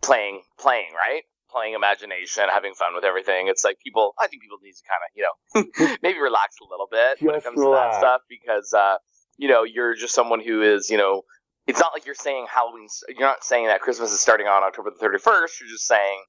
playing, 0.03 0.43
playing, 0.59 0.91
right? 0.95 1.23
Playing 1.50 1.75
imagination, 1.75 2.45
having 2.53 2.75
fun 2.75 2.95
with 2.95 3.05
everything. 3.05 3.49
It's 3.49 3.65
like 3.65 3.79
people, 3.83 4.15
I 4.19 4.27
think 4.27 4.43
people 4.43 4.59
need 4.62 4.73
to 4.73 4.83
kind 4.85 5.00
of, 5.07 5.11
you 5.15 5.25
know, 5.25 5.97
maybe 6.03 6.19
relax 6.19 6.57
a 6.61 6.69
little 6.71 6.89
bit 6.91 7.23
when 7.23 7.35
it 7.35 7.45
comes 7.45 7.59
relax. 7.59 7.97
to 7.97 8.00
that 8.00 8.00
stuff 8.00 8.21
because, 8.29 8.75
uh, 8.75 8.97
you 9.39 9.49
know, 9.49 9.65
you're 9.65 9.95
just 9.95 10.15
someone 10.15 10.41
who 10.41 10.62
is, 10.62 10.91
you 10.91 10.99
know, 10.99 11.23
it's 11.67 11.81
not 11.81 11.93
like 11.95 12.05
you're 12.05 12.15
saying 12.15 12.47
Halloween, 12.53 12.89
you're 13.09 13.21
not 13.21 13.45
saying 13.45 13.67
that 13.67 13.81
Christmas 13.81 14.12
is 14.12 14.21
starting 14.21 14.47
on 14.47 14.62
October 14.65 14.91
the 14.91 15.05
31st. 15.05 15.61
You're 15.61 15.71
just 15.71 15.87
saying, 15.87 16.25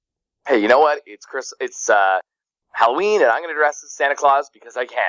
hey, 0.47 0.59
you 0.59 0.67
know 0.67 0.79
what? 0.79 1.01
It's 1.05 1.25
Chris, 1.25 1.53
it's, 1.59 1.89
uh, 1.89 2.19
Halloween 2.73 3.21
and 3.21 3.29
I'm 3.29 3.41
going 3.41 3.53
to 3.53 3.59
dress 3.59 3.83
as 3.83 3.91
Santa 3.91 4.15
Claus 4.15 4.49
because 4.53 4.77
I 4.77 4.85
can. 4.85 5.03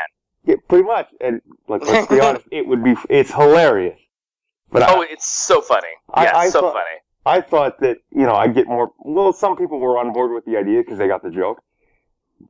Yeah, 0.44 0.56
pretty 0.68 0.84
much. 0.84 1.08
And 1.20 1.40
like, 1.68 1.82
let's 1.82 2.06
be 2.08 2.20
honest, 2.20 2.46
it 2.50 2.66
would 2.66 2.82
be. 2.82 2.94
It's 3.08 3.32
hilarious. 3.32 3.98
But 4.70 4.82
oh, 4.88 5.02
I, 5.02 5.06
it's 5.10 5.26
so 5.26 5.60
funny. 5.60 5.88
Yeah, 6.16 6.32
I, 6.34 6.38
I 6.44 6.48
so 6.48 6.60
thought, 6.60 6.72
funny. 6.72 6.96
I 7.24 7.40
thought 7.40 7.80
that 7.80 7.98
you 8.10 8.22
know 8.22 8.34
I'd 8.34 8.54
get 8.54 8.66
more. 8.66 8.90
Well, 8.98 9.32
some 9.32 9.56
people 9.56 9.78
were 9.78 9.98
on 9.98 10.12
board 10.12 10.32
with 10.32 10.44
the 10.44 10.56
idea 10.56 10.80
because 10.80 10.98
they 10.98 11.08
got 11.08 11.22
the 11.22 11.30
joke, 11.30 11.62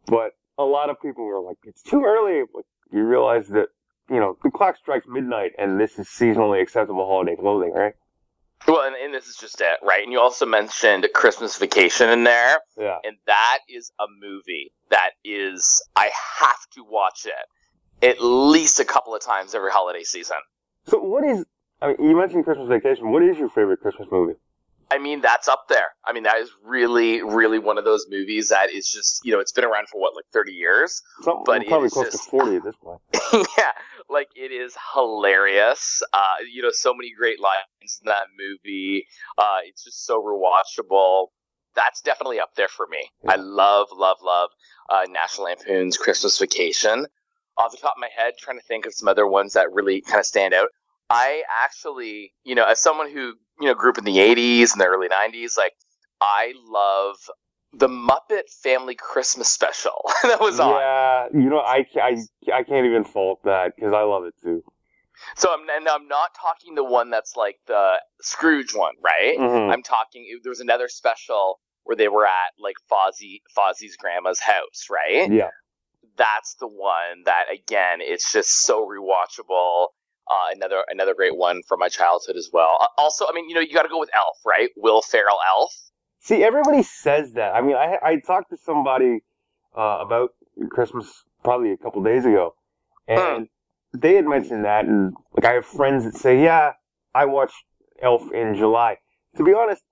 but 0.06 0.32
a 0.56 0.64
lot 0.64 0.88
of 0.88 1.00
people 1.02 1.24
were 1.24 1.40
like, 1.40 1.58
"It's 1.64 1.82
too 1.82 2.04
early." 2.04 2.44
But 2.52 2.64
you 2.92 3.04
realize 3.04 3.48
that 3.48 3.68
you 4.08 4.20
know 4.20 4.38
the 4.42 4.50
clock 4.50 4.76
strikes 4.76 5.06
midnight, 5.08 5.52
and 5.58 5.80
this 5.80 5.98
is 5.98 6.06
seasonally 6.06 6.62
acceptable 6.62 7.06
holiday 7.06 7.36
clothing, 7.36 7.72
right? 7.74 7.94
Well, 8.68 8.86
and, 8.86 8.94
and 8.96 9.12
this 9.12 9.26
is 9.26 9.36
just 9.36 9.60
it, 9.60 9.78
right? 9.82 10.02
And 10.02 10.12
you 10.12 10.20
also 10.20 10.46
mentioned 10.46 11.06
Christmas 11.14 11.56
Vacation 11.58 12.08
in 12.10 12.24
there, 12.24 12.58
Yeah. 12.78 12.98
and 13.04 13.16
that 13.26 13.58
is 13.68 13.90
a 13.98 14.04
movie 14.20 14.72
that 14.90 15.10
is 15.24 15.82
I 15.96 16.10
have 16.40 16.58
to 16.74 16.84
watch 16.84 17.26
it 17.26 18.06
at 18.06 18.16
least 18.20 18.80
a 18.80 18.84
couple 18.84 19.14
of 19.14 19.20
times 19.22 19.54
every 19.54 19.70
holiday 19.70 20.02
season. 20.04 20.36
So 20.86 20.98
what 20.98 21.24
is? 21.24 21.44
I 21.80 21.88
mean, 21.88 21.96
you 22.10 22.16
mentioned 22.16 22.44
Christmas 22.44 22.68
Vacation. 22.68 23.10
What 23.10 23.22
is 23.22 23.36
your 23.38 23.48
favorite 23.48 23.80
Christmas 23.80 24.08
movie? 24.10 24.34
I 24.90 24.98
mean, 24.98 25.22
that's 25.22 25.48
up 25.48 25.64
there. 25.68 25.86
I 26.04 26.12
mean, 26.12 26.24
that 26.24 26.36
is 26.36 26.50
really, 26.62 27.22
really 27.22 27.58
one 27.58 27.78
of 27.78 27.84
those 27.84 28.04
movies 28.10 28.50
that 28.50 28.70
is 28.70 28.86
just, 28.86 29.22
you 29.24 29.32
know, 29.32 29.40
it's 29.40 29.52
been 29.52 29.64
around 29.64 29.88
for 29.88 29.98
what, 30.00 30.14
like 30.14 30.26
30 30.34 30.52
years? 30.52 31.00
Something 31.22 31.44
But 31.46 31.66
probably 31.66 31.88
close 31.88 32.10
just- 32.12 32.24
to 32.24 32.30
forty 32.30 32.56
at 32.56 32.62
this 32.62 32.74
point. 32.76 33.00
yeah, 33.58 33.72
like 34.12 34.28
it 34.36 34.52
is 34.52 34.76
hilarious. 34.94 36.02
Uh, 36.12 36.36
you 36.52 36.62
know, 36.62 36.70
so 36.72 36.94
many 36.94 37.12
great 37.16 37.40
lines 37.40 38.00
in 38.02 38.06
that 38.06 38.26
movie. 38.38 39.06
Uh, 39.38 39.58
it's 39.66 39.84
just 39.84 40.06
so 40.06 40.22
rewatchable. 40.22 41.28
That's 41.74 42.02
definitely 42.02 42.38
up 42.38 42.50
there 42.56 42.68
for 42.68 42.86
me. 42.86 43.08
I 43.26 43.36
love, 43.36 43.88
love, 43.92 44.18
love 44.22 44.50
uh, 44.90 45.06
National 45.08 45.46
Lampoon's 45.46 45.96
Christmas 45.96 46.38
Vacation. 46.38 47.06
Off 47.58 47.70
the 47.70 47.78
top 47.78 47.94
of 47.96 48.00
my 48.00 48.08
head, 48.14 48.34
trying 48.38 48.58
to 48.58 48.64
think 48.64 48.86
of 48.86 48.94
some 48.94 49.08
other 49.08 49.26
ones 49.26 49.54
that 49.54 49.72
really 49.72 50.00
kind 50.00 50.20
of 50.20 50.26
stand 50.26 50.54
out. 50.54 50.68
I 51.10 51.42
actually, 51.62 52.32
you 52.44 52.54
know, 52.54 52.64
as 52.64 52.80
someone 52.80 53.10
who 53.10 53.34
you 53.60 53.66
know 53.66 53.74
grew 53.74 53.90
up 53.90 53.98
in 53.98 54.04
the 54.04 54.16
'80s 54.16 54.72
and 54.72 54.80
the 54.80 54.86
early 54.86 55.08
'90s, 55.08 55.58
like 55.58 55.74
I 56.20 56.54
love 56.64 57.16
the 57.74 57.88
Muppet 57.88 58.50
Family 58.62 58.94
Christmas 58.94 59.48
Special 59.48 60.02
that 60.24 60.40
was 60.40 60.60
on. 60.60 60.70
Yeah, 60.70 61.26
you 61.32 61.48
know, 61.50 61.58
I, 61.60 61.86
I, 61.96 62.16
I 62.52 62.62
can't 62.64 62.86
even 62.86 63.04
fault 63.04 63.40
that 63.44 63.72
because 63.76 63.92
I 63.92 64.02
love 64.02 64.24
it 64.24 64.34
too. 64.42 64.62
So 65.36 65.52
I'm 65.52 65.68
and 65.68 65.88
I'm 65.88 66.08
not 66.08 66.30
talking 66.40 66.74
the 66.74 66.84
one 66.84 67.10
that's 67.10 67.36
like 67.36 67.56
the 67.66 67.94
Scrooge 68.20 68.74
one, 68.74 68.94
right? 69.04 69.38
Mhm. 69.38 69.72
I'm 69.72 69.82
talking. 69.82 70.26
There 70.42 70.50
was 70.50 70.60
another 70.60 70.88
special 70.88 71.60
where 71.84 71.96
they 71.96 72.08
were 72.08 72.26
at 72.26 72.52
like 72.58 72.76
Fozzie 72.90 73.40
Fozzie's 73.56 73.96
grandma's 73.96 74.40
house, 74.40 74.86
right? 74.90 75.30
Yeah, 75.30 75.50
That's 76.16 76.56
the 76.60 76.66
one 76.68 77.22
that 77.26 77.44
again, 77.52 77.98
it's 78.00 78.32
just 78.32 78.62
so 78.64 78.86
rewatchable. 78.86 79.88
Uh, 80.28 80.54
another 80.54 80.84
another 80.88 81.14
great 81.14 81.36
one 81.36 81.62
from 81.68 81.78
my 81.80 81.88
childhood 81.88 82.36
as 82.36 82.48
well. 82.52 82.78
Uh, 82.80 82.86
also, 82.98 83.26
I 83.28 83.32
mean, 83.32 83.48
you 83.48 83.54
know, 83.54 83.60
you 83.60 83.72
got 83.74 83.82
to 83.82 83.88
go 83.88 83.98
with 84.00 84.10
Elf, 84.14 84.38
right? 84.46 84.70
Will 84.76 85.02
Ferrell 85.02 85.38
Elf. 85.56 85.72
See, 86.22 86.44
everybody 86.44 86.84
says 86.84 87.32
that. 87.32 87.52
I 87.52 87.60
mean, 87.60 87.74
I 87.74 87.98
I 88.00 88.16
talked 88.20 88.50
to 88.50 88.56
somebody 88.56 89.22
uh, 89.76 89.98
about 90.00 90.30
Christmas 90.70 91.24
probably 91.42 91.72
a 91.72 91.76
couple 91.76 92.00
days 92.04 92.24
ago, 92.24 92.54
and 93.08 93.48
they 93.92 94.14
had 94.14 94.26
mentioned 94.26 94.64
that, 94.64 94.84
and 94.84 95.14
like 95.32 95.44
I 95.44 95.54
have 95.54 95.66
friends 95.66 96.04
that 96.04 96.14
say, 96.14 96.40
"Yeah, 96.40 96.74
I 97.12 97.24
watched 97.24 97.64
Elf 98.00 98.30
in 98.32 98.54
July." 98.54 98.98
To 99.36 99.42
be 99.42 99.52
honest, 99.52 99.82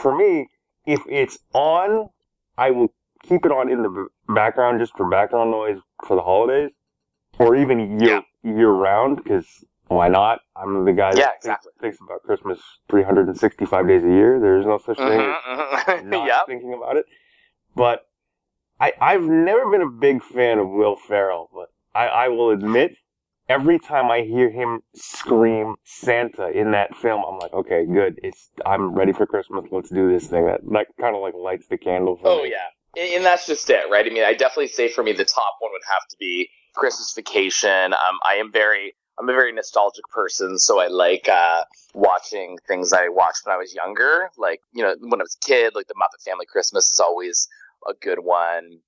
for 0.00 0.16
me, 0.16 0.48
if 0.86 1.00
it's 1.10 1.38
on, 1.52 2.08
I 2.56 2.70
will 2.70 2.88
keep 3.24 3.44
it 3.44 3.52
on 3.52 3.70
in 3.70 3.82
the 3.82 4.08
background 4.34 4.80
just 4.80 4.96
for 4.96 5.06
background 5.10 5.50
noise 5.50 5.78
for 6.06 6.16
the 6.16 6.22
holidays, 6.22 6.70
or 7.38 7.54
even 7.54 8.00
year 8.00 8.22
year 8.42 8.70
round 8.70 9.22
because 9.22 9.46
why 9.88 10.08
not? 10.08 10.40
I'm 10.56 10.84
the 10.84 10.92
guy 10.92 11.10
that 11.12 11.18
Yeah, 11.18 11.26
thinks- 11.26 11.46
exactly. 11.46 11.72
thinks 11.80 11.98
about 12.00 12.22
Christmas 12.22 12.60
365 12.88 13.86
days 13.86 14.04
a 14.04 14.08
year. 14.08 14.40
There's 14.40 14.66
no 14.66 14.78
such 14.78 14.96
thing 14.98 15.06
as 15.08 15.18
Mhm, 15.18 15.42
mhm. 15.44 16.04
not 16.06 16.26
yep. 16.26 16.46
thinking 16.46 16.74
about 16.74 16.96
it. 16.96 17.06
But 17.74 18.06
I, 18.80 18.92
I've 19.00 19.22
never 19.22 19.70
been 19.70 19.82
a 19.82 19.88
big 19.90 20.22
fan 20.22 20.58
of 20.58 20.68
Will 20.68 20.96
Ferrell, 20.96 21.48
but 21.54 21.68
I, 21.94 22.06
I 22.08 22.28
will 22.28 22.50
admit, 22.50 22.96
every 23.48 23.78
time 23.78 24.10
I 24.10 24.22
hear 24.22 24.50
him 24.50 24.82
scream 24.94 25.76
Santa 25.84 26.48
in 26.48 26.72
that 26.72 26.94
film, 26.96 27.22
I'm 27.26 27.38
like, 27.38 27.52
okay, 27.52 27.86
good. 27.86 28.18
It's 28.22 28.50
I'm 28.66 28.92
ready 28.94 29.12
for 29.12 29.24
Christmas. 29.26 29.64
Let's 29.70 29.88
do 29.90 30.10
this 30.12 30.26
thing. 30.26 30.46
That 30.46 30.60
that 30.72 30.86
kind 31.00 31.14
of 31.16 31.22
like 31.22 31.34
lights 31.34 31.68
the 31.68 31.78
candle 31.78 32.16
for 32.16 32.28
Oh 32.28 32.42
me. 32.42 32.50
yeah, 32.50 33.00
and, 33.02 33.14
and 33.16 33.24
that's 33.24 33.46
just 33.46 33.68
it, 33.70 33.88
right? 33.90 34.04
I 34.04 34.10
mean, 34.10 34.24
I 34.24 34.34
definitely 34.34 34.68
say 34.68 34.88
for 34.88 35.02
me 35.04 35.12
the 35.12 35.24
top 35.24 35.54
one 35.60 35.70
would 35.72 35.82
have 35.88 36.02
to 36.10 36.16
be 36.18 36.50
Christmas 36.74 37.12
Vacation. 37.14 37.92
Um, 37.94 38.18
I 38.24 38.34
am 38.34 38.52
very, 38.52 38.94
I'm 39.18 39.28
a 39.28 39.32
very 39.32 39.52
nostalgic 39.52 40.04
person, 40.12 40.58
so 40.58 40.78
I 40.80 40.88
like 40.88 41.28
uh, 41.28 41.62
watching 41.94 42.58
things 42.68 42.92
I 42.92 43.08
watched 43.08 43.40
when 43.46 43.54
I 43.54 43.58
was 43.58 43.74
younger. 43.74 44.30
Like 44.36 44.60
you 44.72 44.82
know, 44.82 44.94
when 45.00 45.20
I 45.20 45.24
was 45.24 45.36
a 45.42 45.46
kid, 45.46 45.74
like 45.74 45.86
the 45.88 45.94
Muppet 45.94 46.22
Family 46.24 46.46
Christmas 46.46 46.90
is 46.90 47.00
always 47.00 47.48
a 47.88 47.94
good 47.94 48.18
one. 48.18 48.80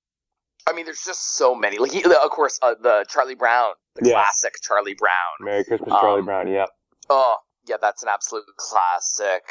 I 0.67 0.73
mean, 0.73 0.85
there's 0.85 1.03
just 1.03 1.35
so 1.35 1.55
many. 1.55 1.79
Like, 1.79 1.91
he- 1.91 2.03
of 2.03 2.29
course, 2.29 2.59
uh, 2.61 2.75
the 2.79 3.05
Charlie 3.09 3.33
Brown, 3.33 3.73
the 3.95 4.07
Yeah. 4.09 4.13
classic 4.15 4.53
Charlie 4.61 4.93
Brown. 4.93 5.13
Merry 5.39 5.63
Christmas, 5.63 5.93
Charlie 5.99 6.19
Um, 6.19 6.25
Brown. 6.25 6.47
Yeah. 6.47 6.67
Oh, 7.09 7.37
yeah, 7.65 7.77
that's 7.81 8.03
an 8.03 8.09
absolute 8.09 8.45
classic. 8.57 9.43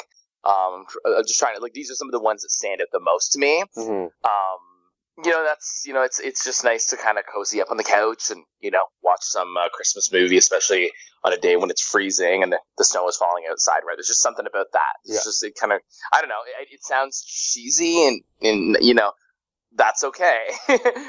Um, 0.44 0.86
uh, 1.04 1.22
just 1.22 1.40
trying 1.40 1.56
to 1.56 1.60
like 1.60 1.72
these 1.72 1.90
are 1.90 1.94
some 1.94 2.06
of 2.08 2.12
the 2.12 2.20
ones 2.20 2.42
that 2.42 2.50
stand 2.50 2.80
out 2.80 2.88
the 2.92 3.00
most 3.00 3.32
to 3.32 3.40
me. 3.40 3.64
hmm 3.74 4.06
Um, 4.24 4.60
you 5.24 5.30
know, 5.30 5.44
that's 5.44 5.84
you 5.86 5.94
know, 5.94 6.02
it's 6.02 6.20
it's 6.20 6.44
just 6.44 6.64
nice 6.64 6.86
to 6.86 6.96
kind 6.96 7.18
of 7.18 7.24
cozy 7.32 7.60
up 7.60 7.70
on 7.70 7.76
the 7.76 7.84
couch 7.84 8.30
and 8.30 8.44
you 8.60 8.70
know 8.70 8.84
watch 9.02 9.22
some 9.22 9.56
uh, 9.56 9.68
Christmas 9.70 10.12
movie, 10.12 10.36
especially 10.36 10.92
on 11.24 11.32
a 11.32 11.36
day 11.36 11.56
when 11.56 11.70
it's 11.70 11.82
freezing 11.82 12.42
and 12.42 12.52
the, 12.52 12.58
the 12.78 12.84
snow 12.84 13.08
is 13.08 13.16
falling 13.16 13.44
outside. 13.50 13.80
Right? 13.86 13.96
There's 13.96 14.06
just 14.08 14.22
something 14.22 14.46
about 14.46 14.66
that. 14.72 14.92
It's 15.04 15.14
Yeah. 15.14 15.20
just 15.24 15.44
it 15.44 15.54
kind 15.60 15.72
of 15.72 15.80
I 16.12 16.20
don't 16.20 16.28
know. 16.28 16.42
It, 16.60 16.68
it 16.74 16.84
sounds 16.84 17.22
cheesy 17.24 18.06
and 18.06 18.22
and 18.40 18.76
you 18.80 18.94
know 18.94 19.12
that's 19.74 20.04
okay, 20.04 20.38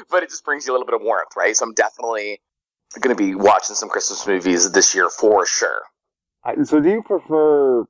but 0.10 0.24
it 0.24 0.30
just 0.30 0.44
brings 0.44 0.66
you 0.68 0.72
a 0.72 0.76
little 0.76 0.86
bit 0.86 0.96
of 0.96 1.02
warmth, 1.02 1.32
right? 1.38 1.56
So 1.56 1.66
I'm 1.66 1.74
definitely 1.74 2.42
going 3.00 3.16
to 3.16 3.22
be 3.22 3.36
watching 3.36 3.76
some 3.76 3.90
Christmas 3.90 4.26
movies 4.28 4.72
this 4.72 4.96
year 4.96 5.10
for 5.10 5.46
sure. 5.46 5.82
I, 6.44 6.64
so, 6.64 6.80
do 6.80 6.90
you 6.90 7.02
prefer 7.04 7.86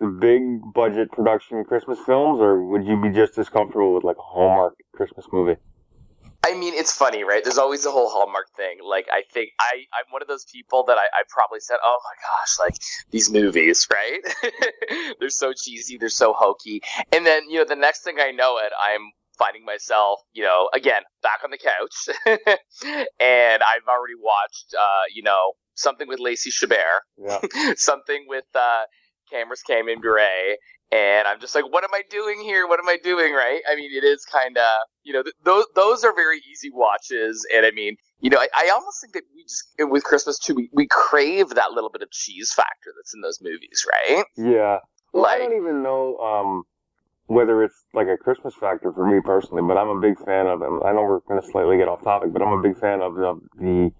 big 0.00 0.60
budget 0.74 1.10
production 1.12 1.64
Christmas 1.64 1.98
films, 2.04 2.40
or 2.40 2.62
would 2.62 2.84
you 2.84 3.00
be 3.00 3.10
just 3.10 3.38
as 3.38 3.48
comfortable 3.48 3.94
with 3.94 4.04
like 4.04 4.16
a 4.18 4.22
Hallmark 4.22 4.74
Christmas 4.94 5.26
movie? 5.32 5.56
I 6.46 6.54
mean, 6.54 6.74
it's 6.74 6.92
funny, 6.92 7.24
right? 7.24 7.42
There's 7.42 7.58
always 7.58 7.82
the 7.82 7.90
whole 7.90 8.08
Hallmark 8.08 8.46
thing. 8.56 8.78
Like, 8.86 9.08
I 9.10 9.22
think 9.32 9.50
I, 9.58 9.84
I'm 9.92 10.12
one 10.12 10.22
of 10.22 10.28
those 10.28 10.44
people 10.44 10.84
that 10.84 10.96
I, 10.96 11.06
I 11.12 11.22
probably 11.28 11.58
said, 11.58 11.78
oh 11.82 11.98
my 12.04 12.10
gosh, 12.22 12.58
like 12.60 12.76
these 13.10 13.32
movies, 13.32 13.88
right? 13.92 14.20
they're 15.20 15.30
so 15.30 15.52
cheesy, 15.52 15.96
they're 15.98 16.08
so 16.08 16.32
hokey. 16.32 16.82
And 17.12 17.26
then, 17.26 17.50
you 17.50 17.58
know, 17.58 17.64
the 17.64 17.74
next 17.74 18.04
thing 18.04 18.16
I 18.20 18.30
know 18.30 18.58
it, 18.58 18.72
I'm 18.80 19.10
finding 19.38 19.64
myself, 19.64 20.20
you 20.34 20.44
know, 20.44 20.70
again, 20.72 21.02
back 21.22 21.40
on 21.42 21.50
the 21.50 21.58
couch. 21.58 22.16
and 23.20 23.62
I've 23.62 23.88
already 23.88 24.14
watched, 24.18 24.74
uh, 24.78 25.04
you 25.12 25.24
know, 25.24 25.52
something 25.74 26.06
with 26.06 26.20
Lacey 26.20 26.50
Chabert, 26.50 27.00
Yeah. 27.18 27.40
something 27.74 28.24
with, 28.28 28.46
uh, 28.54 28.82
Cameras 29.30 29.62
came 29.62 29.88
in 29.88 30.00
gray 30.00 30.56
And 30.92 31.26
I'm 31.26 31.40
just 31.40 31.54
like, 31.54 31.64
what 31.70 31.84
am 31.84 31.90
I 31.94 32.02
doing 32.10 32.40
here? 32.40 32.66
What 32.66 32.78
am 32.80 32.88
I 32.88 32.98
doing? 33.02 33.32
Right? 33.32 33.60
I 33.70 33.76
mean, 33.76 33.90
it 33.92 34.04
is 34.04 34.24
kind 34.24 34.56
of, 34.56 34.70
you 35.04 35.12
know, 35.12 35.22
th- 35.22 35.34
those 35.44 35.66
those 35.74 36.04
are 36.04 36.14
very 36.14 36.40
easy 36.50 36.70
watches. 36.72 37.46
And 37.54 37.66
I 37.66 37.70
mean, 37.72 37.96
you 38.20 38.30
know, 38.30 38.38
I, 38.38 38.48
I 38.54 38.70
almost 38.74 39.00
think 39.00 39.14
that 39.14 39.24
we 39.34 39.42
just 39.44 39.64
with 39.80 40.04
Christmas 40.04 40.38
too, 40.38 40.54
we, 40.54 40.70
we 40.72 40.86
crave 40.88 41.50
that 41.50 41.72
little 41.72 41.90
bit 41.90 42.02
of 42.02 42.10
cheese 42.10 42.52
factor 42.54 42.92
that's 42.96 43.14
in 43.14 43.20
those 43.20 43.40
movies, 43.42 43.84
right? 43.90 44.24
Yeah. 44.36 44.78
Well, 45.12 45.26
I 45.26 45.38
don't 45.38 45.56
even 45.56 45.82
know 45.82 46.16
um, 46.18 46.64
whether 47.26 47.62
it's 47.64 47.84
like 47.94 48.08
a 48.08 48.16
Christmas 48.16 48.54
factor 48.54 48.92
for 48.92 49.06
me 49.06 49.20
personally, 49.24 49.62
but 49.66 49.76
I'm 49.76 49.88
a 49.88 50.00
big 50.00 50.18
fan 50.24 50.46
of 50.46 50.60
them. 50.60 50.80
I 50.84 50.92
know 50.92 51.02
we're 51.02 51.20
going 51.20 51.40
to 51.40 51.48
slightly 51.48 51.78
get 51.78 51.88
off 51.88 52.02
topic, 52.04 52.32
but 52.32 52.42
I'm 52.42 52.52
a 52.58 52.62
big 52.62 52.78
fan 52.78 53.00
of 53.00 53.14
the, 53.14 53.40
the 53.58 53.92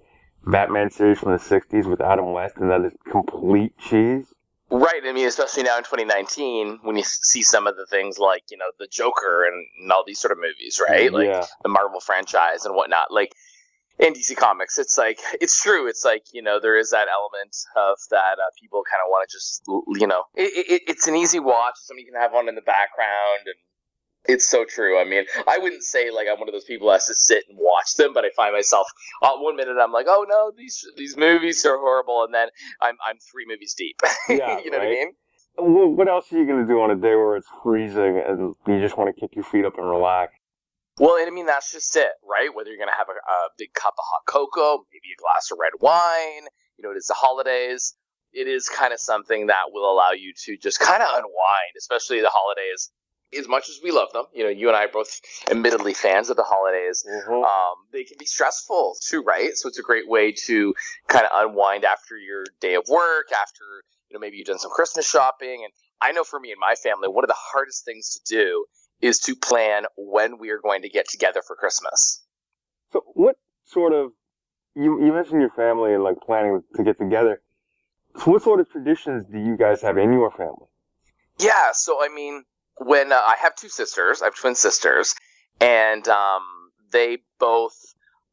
Batman 0.46 0.90
series 0.90 1.18
from 1.18 1.32
the 1.32 1.38
60s 1.38 1.86
with 1.86 2.00
Adam 2.00 2.32
West, 2.32 2.56
and 2.58 2.70
that 2.70 2.82
is 2.84 2.92
complete 3.10 3.76
cheese. 3.78 4.26
Right. 4.68 5.02
I 5.04 5.12
mean, 5.12 5.28
especially 5.28 5.62
now 5.62 5.78
in 5.78 5.84
2019, 5.84 6.80
when 6.82 6.96
you 6.96 7.04
see 7.04 7.42
some 7.42 7.66
of 7.66 7.76
the 7.76 7.86
things 7.86 8.18
like, 8.18 8.42
you 8.50 8.56
know, 8.56 8.70
the 8.78 8.88
Joker 8.90 9.44
and, 9.44 9.64
and 9.80 9.92
all 9.92 10.02
these 10.04 10.18
sort 10.18 10.32
of 10.32 10.38
movies, 10.38 10.80
right? 10.86 11.12
Like 11.12 11.28
yeah. 11.28 11.46
the 11.62 11.68
Marvel 11.68 12.00
franchise 12.00 12.64
and 12.64 12.74
whatnot. 12.74 13.12
Like 13.12 13.32
in 13.98 14.12
DC 14.12 14.36
Comics, 14.36 14.78
it's 14.78 14.98
like 14.98 15.20
it's 15.40 15.62
true. 15.62 15.88
It's 15.88 16.04
like 16.04 16.24
you 16.32 16.42
know 16.42 16.60
there 16.60 16.78
is 16.78 16.90
that 16.90 17.06
element 17.08 17.56
of 17.76 17.96
that 18.10 18.36
uh, 18.38 18.50
people 18.60 18.82
kind 18.90 19.00
of 19.04 19.08
want 19.08 19.28
to 19.28 19.32
just 19.32 19.62
you 20.00 20.06
know 20.06 20.24
it, 20.34 20.52
it, 20.68 20.82
it's 20.88 21.06
an 21.06 21.16
easy 21.16 21.40
watch. 21.40 21.74
Something 21.76 22.04
you 22.04 22.12
can 22.12 22.20
have 22.20 22.34
on 22.34 22.48
in 22.48 22.54
the 22.54 22.60
background, 22.60 23.46
and 23.46 23.56
it's 24.28 24.46
so 24.46 24.64
true. 24.64 24.98
I 24.98 25.04
mean, 25.04 25.24
I 25.46 25.58
wouldn't 25.58 25.82
say 25.82 26.10
like 26.10 26.26
I'm 26.30 26.38
one 26.38 26.48
of 26.48 26.52
those 26.52 26.64
people 26.64 26.88
that 26.88 26.94
has 26.94 27.06
to 27.06 27.14
sit 27.14 27.44
and 27.48 27.58
watch 27.60 27.94
them, 27.94 28.12
but 28.12 28.24
I 28.24 28.30
find 28.36 28.54
myself 28.54 28.86
uh, 29.22 29.32
one 29.36 29.56
minute 29.56 29.76
I'm 29.80 29.92
like, 29.92 30.06
oh 30.08 30.24
no, 30.28 30.52
these 30.56 30.84
these 30.96 31.16
movies 31.16 31.64
are 31.66 31.78
horrible, 31.78 32.24
and 32.24 32.34
then 32.34 32.48
I'm 32.80 32.96
I'm 33.06 33.16
three 33.30 33.44
movies 33.46 33.74
deep. 33.76 34.00
Yeah, 34.28 34.58
you 34.58 34.70
know 34.70 34.78
what 34.78 34.86
I 34.86 34.90
mean? 34.90 35.12
What 35.58 36.08
else 36.08 36.30
are 36.32 36.38
you 36.38 36.46
going 36.46 36.60
to 36.60 36.66
do 36.66 36.80
on 36.82 36.90
a 36.90 36.96
day 36.96 37.14
where 37.14 37.36
it's 37.36 37.46
freezing 37.62 38.20
and 38.26 38.54
you 38.66 38.80
just 38.80 38.98
want 38.98 39.14
to 39.14 39.18
kick 39.18 39.34
your 39.34 39.44
feet 39.44 39.64
up 39.64 39.78
and 39.78 39.88
relax? 39.88 40.34
Well, 40.98 41.16
and 41.16 41.26
I 41.26 41.30
mean 41.30 41.46
that's 41.46 41.72
just 41.72 41.94
it, 41.96 42.12
right? 42.24 42.48
Whether 42.54 42.70
you're 42.70 42.78
gonna 42.78 42.96
have 42.96 43.08
a, 43.08 43.12
a 43.12 43.48
big 43.58 43.72
cup 43.74 43.94
of 43.98 44.04
hot 44.04 44.26
cocoa, 44.26 44.84
maybe 44.92 45.12
a 45.12 45.20
glass 45.20 45.50
of 45.52 45.58
red 45.60 45.72
wine, 45.80 46.48
you 46.78 46.82
know, 46.82 46.90
it 46.90 46.96
is 46.96 47.06
the 47.06 47.14
holidays. 47.14 47.94
It 48.32 48.48
is 48.48 48.68
kind 48.68 48.92
of 48.92 49.00
something 49.00 49.46
that 49.46 49.72
will 49.72 49.90
allow 49.90 50.12
you 50.12 50.32
to 50.44 50.56
just 50.56 50.80
kind 50.80 51.02
of 51.02 51.08
unwind, 51.08 51.72
especially 51.78 52.20
the 52.20 52.30
holidays. 52.32 52.90
As 53.38 53.48
much 53.48 53.68
as 53.68 53.80
we 53.82 53.90
love 53.90 54.12
them, 54.12 54.24
you 54.34 54.44
know, 54.44 54.50
you 54.50 54.68
and 54.68 54.76
I 54.76 54.84
are 54.84 54.88
both 54.88 55.20
admittedly 55.50 55.94
fans 55.94 56.30
of 56.30 56.36
the 56.36 56.42
holidays. 56.42 57.04
Mhm. 57.08 57.44
Um, 57.44 57.76
they 57.92 58.04
can 58.04 58.18
be 58.18 58.26
stressful 58.26 58.96
too, 59.02 59.22
right? 59.22 59.56
So 59.56 59.68
it's 59.68 59.78
a 59.78 59.82
great 59.82 60.08
way 60.08 60.32
to 60.46 60.74
kind 61.08 61.24
of 61.24 61.30
unwind 61.32 61.84
after 61.84 62.16
your 62.16 62.44
day 62.60 62.74
of 62.74 62.88
work, 62.88 63.32
after 63.32 63.64
you 64.08 64.14
know 64.14 64.20
maybe 64.20 64.36
you've 64.36 64.46
done 64.46 64.58
some 64.58 64.70
Christmas 64.70 65.08
shopping. 65.08 65.64
And 65.64 65.72
I 66.00 66.12
know 66.12 66.24
for 66.24 66.38
me 66.38 66.52
and 66.52 66.60
my 66.60 66.74
family, 66.74 67.08
one 67.08 67.24
of 67.24 67.28
the 67.28 67.36
hardest 67.36 67.84
things 67.84 68.14
to 68.14 68.34
do 68.34 68.66
is 69.00 69.18
to 69.20 69.36
plan 69.36 69.84
when 69.96 70.38
we 70.38 70.50
are 70.50 70.58
going 70.58 70.82
to 70.82 70.88
get 70.88 71.08
together 71.08 71.42
for 71.46 71.56
Christmas. 71.56 72.24
So, 72.92 73.02
what 73.14 73.36
sort 73.64 73.92
of 73.92 74.12
you 74.74 75.04
you 75.04 75.12
mentioned 75.12 75.40
your 75.40 75.50
family 75.50 75.94
and 75.94 76.02
like 76.02 76.16
planning 76.20 76.62
to 76.76 76.84
get 76.84 76.98
together. 76.98 77.42
So, 78.18 78.30
what 78.32 78.42
sort 78.42 78.60
of 78.60 78.70
traditions 78.70 79.26
do 79.30 79.38
you 79.38 79.56
guys 79.56 79.82
have 79.82 79.98
in 79.98 80.12
your 80.12 80.30
family? 80.30 80.68
Yeah, 81.38 81.72
so 81.72 82.02
I 82.02 82.08
mean, 82.08 82.44
when 82.78 83.12
uh, 83.12 83.16
I 83.16 83.36
have 83.42 83.54
two 83.56 83.68
sisters, 83.68 84.22
I 84.22 84.26
have 84.26 84.34
twin 84.34 84.54
sisters, 84.54 85.14
and 85.60 86.06
um, 86.08 86.42
they 86.92 87.18
both 87.38 87.76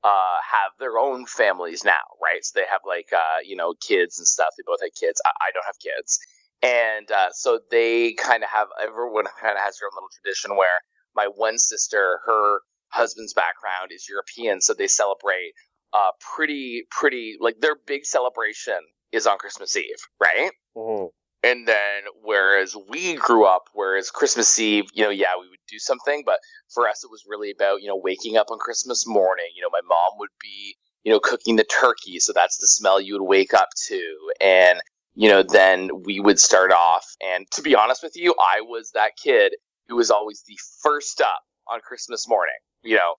uh, 0.03 0.38
have 0.51 0.71
their 0.79 0.97
own 0.97 1.25
families 1.25 1.83
now, 1.85 2.03
right? 2.21 2.43
So 2.43 2.59
they 2.59 2.65
have 2.69 2.81
like 2.88 3.07
uh, 3.13 3.39
you 3.45 3.55
know 3.55 3.73
kids 3.79 4.17
and 4.19 4.27
stuff. 4.27 4.50
They 4.57 4.63
both 4.65 4.81
have 4.81 4.93
kids. 5.00 5.21
I, 5.25 5.29
I 5.29 5.51
don't 5.53 5.65
have 5.65 5.79
kids, 5.79 6.19
and 6.62 7.12
uh, 7.12 7.29
so 7.31 7.59
they 7.71 8.13
kind 8.13 8.43
of 8.43 8.50
have 8.50 8.67
everyone 8.81 9.25
kind 9.41 9.57
of 9.57 9.63
has 9.63 9.77
their 9.79 9.88
own 9.88 9.95
little 9.95 10.09
tradition 10.21 10.55
where 10.57 10.79
my 11.15 11.27
one 11.33 11.57
sister, 11.57 12.19
her 12.25 12.59
husband's 12.89 13.33
background 13.33 13.91
is 13.93 14.07
European, 14.09 14.62
so 14.62 14.73
they 14.73 14.88
celebrate 14.88 15.53
uh, 15.93 16.12
pretty 16.35 16.83
pretty 16.89 17.38
like 17.39 17.59
their 17.59 17.75
big 17.88 18.05
celebration 18.05 18.77
is 19.12 19.27
on 19.27 19.38
Christmas 19.38 19.75
Eve, 19.77 19.85
right? 20.19 20.51
Mhm. 20.75 21.09
And 21.43 21.67
then, 21.67 22.03
whereas 22.23 22.73
we 22.89 23.15
grew 23.15 23.45
up, 23.45 23.63
whereas 23.73 24.09
Christmas 24.09 24.57
Eve, 24.59 24.85
you 24.93 25.03
know, 25.03 25.09
yeah, 25.09 25.35
we 25.39 25.50
would 25.50 25.59
do 25.69 25.77
something, 25.77 26.23
but 26.25 26.39
for 26.73 26.88
us, 26.88 27.03
it 27.03 27.12
was 27.12 27.25
really 27.27 27.51
about, 27.51 27.81
you 27.81 27.89
know, 27.89 28.00
waking 28.01 28.38
up 28.38 28.47
on 28.50 28.59
Christmas 28.59 29.05
morning. 29.05 29.47
You 29.53 29.62
know, 29.62 29.69
my 29.71 29.81
mom 29.88 30.17
would 30.19 30.29
be, 30.41 30.77
you 31.03 31.12
know, 31.12 31.19
cooking 31.19 31.57
the 31.57 31.65
turkey, 31.65 32.19
so 32.19 32.31
that's 32.33 32.57
the 32.59 32.67
smell 32.67 33.01
you 33.01 33.19
would 33.19 33.27
wake 33.27 33.53
up 33.53 33.69
to. 33.88 34.15
And, 34.39 34.79
you 35.15 35.27
know, 35.27 35.43
then 35.43 35.89
we 36.05 36.21
would 36.21 36.39
start 36.39 36.71
off. 36.71 37.05
And 37.21 37.45
to 37.51 37.62
be 37.62 37.75
honest 37.75 38.03
with 38.03 38.15
you, 38.15 38.33
I 38.39 38.62
was 38.62 38.91
that 38.93 39.12
kid 39.21 39.53
who 39.89 39.97
was 39.97 40.12
always 40.12 40.43
the 40.47 40.57
first 40.81 41.19
up 41.19 41.41
on 41.69 41.81
Christmas 41.81 42.27
morning. 42.27 42.55
You 42.83 42.95
know, 42.95 43.15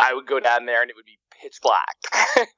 I, 0.00 0.14
would 0.14 0.26
go 0.26 0.40
down 0.40 0.66
there 0.66 0.80
and 0.82 0.90
it 0.90 0.96
would 0.96 1.04
be 1.04 1.17
pitch 1.40 1.58
black. 1.62 1.96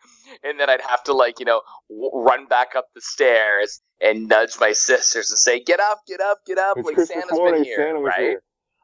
and 0.45 0.59
then 0.59 0.71
I'd 0.71 0.81
have 0.83 1.03
to, 1.05 1.13
like, 1.13 1.39
you 1.39 1.47
know, 1.47 1.63
w- 1.89 2.11
run 2.15 2.47
back 2.47 2.75
up 2.77 2.87
the 2.95 3.01
stairs 3.01 3.81
and 4.01 4.29
nudge 4.29 4.57
my 4.61 4.73
sisters 4.73 5.31
and 5.31 5.39
say, 5.39 5.61
"Get 5.63 5.81
up, 5.81 6.01
get 6.07 6.21
up, 6.21 6.39
get 6.47 6.59
up!" 6.59 6.77
It's 6.79 6.87
like 6.87 6.95
Christmas 6.95 7.23
Santa's 7.23 7.39
morning. 7.39 7.61
been 7.61 7.65
here, 7.65 7.77
Santa 7.77 8.01
was 8.01 8.09
right? 8.17 8.21
here. 8.21 8.43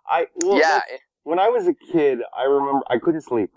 I 0.09 0.27
well, 0.45 0.59
yeah, 0.59 0.81
when 1.25 1.39
I 1.39 1.49
was 1.49 1.67
a 1.67 1.75
kid, 1.75 2.21
I 2.37 2.45
remember 2.45 2.83
I 2.89 2.99
couldn't 2.99 3.23
sleep 3.23 3.51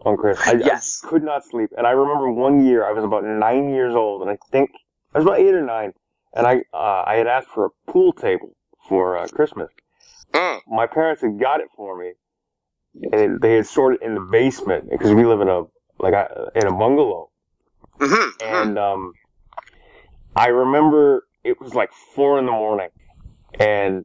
on 0.00 0.16
Christmas. 0.16 0.48
I, 0.48 0.52
Yes. 0.52 1.02
I 1.04 1.08
could 1.08 1.22
not 1.22 1.44
sleep, 1.44 1.70
and 1.76 1.86
I 1.86 1.90
remember 1.90 2.30
one 2.30 2.64
year 2.64 2.84
I 2.84 2.92
was 2.92 3.04
about 3.04 3.24
nine 3.24 3.70
years 3.70 3.94
old, 3.94 4.22
and 4.22 4.30
I 4.30 4.38
think 4.50 4.70
I 5.14 5.18
was 5.18 5.26
about 5.26 5.40
eight 5.40 5.54
or 5.54 5.64
nine, 5.64 5.92
and 6.34 6.46
I 6.46 6.62
uh, 6.72 7.04
I 7.06 7.16
had 7.16 7.26
asked 7.26 7.48
for 7.48 7.66
a 7.66 7.90
pool 7.90 8.12
table 8.12 8.56
for 8.88 9.18
uh, 9.18 9.26
Christmas. 9.28 9.70
Mm. 10.32 10.60
My 10.68 10.86
parents 10.86 11.22
had 11.22 11.38
got 11.38 11.60
it 11.60 11.68
for 11.76 11.98
me, 11.98 12.12
and 13.12 13.40
they 13.40 13.54
had 13.54 13.66
stored 13.66 13.94
it 13.94 14.02
in 14.02 14.14
the 14.14 14.20
basement 14.20 14.90
because 14.90 15.12
we 15.12 15.24
live 15.24 15.40
in 15.40 15.48
a 15.48 15.62
like 15.98 16.14
a, 16.14 16.50
in 16.54 16.66
a 16.66 16.72
bungalow, 16.72 17.30
hmm 17.98 18.28
and 18.42 18.78
um, 18.78 19.12
I 20.34 20.48
remember 20.48 21.26
it 21.44 21.60
was 21.60 21.74
like 21.74 21.92
four 22.14 22.38
in 22.38 22.46
the 22.46 22.52
morning, 22.52 22.88
and 23.58 24.04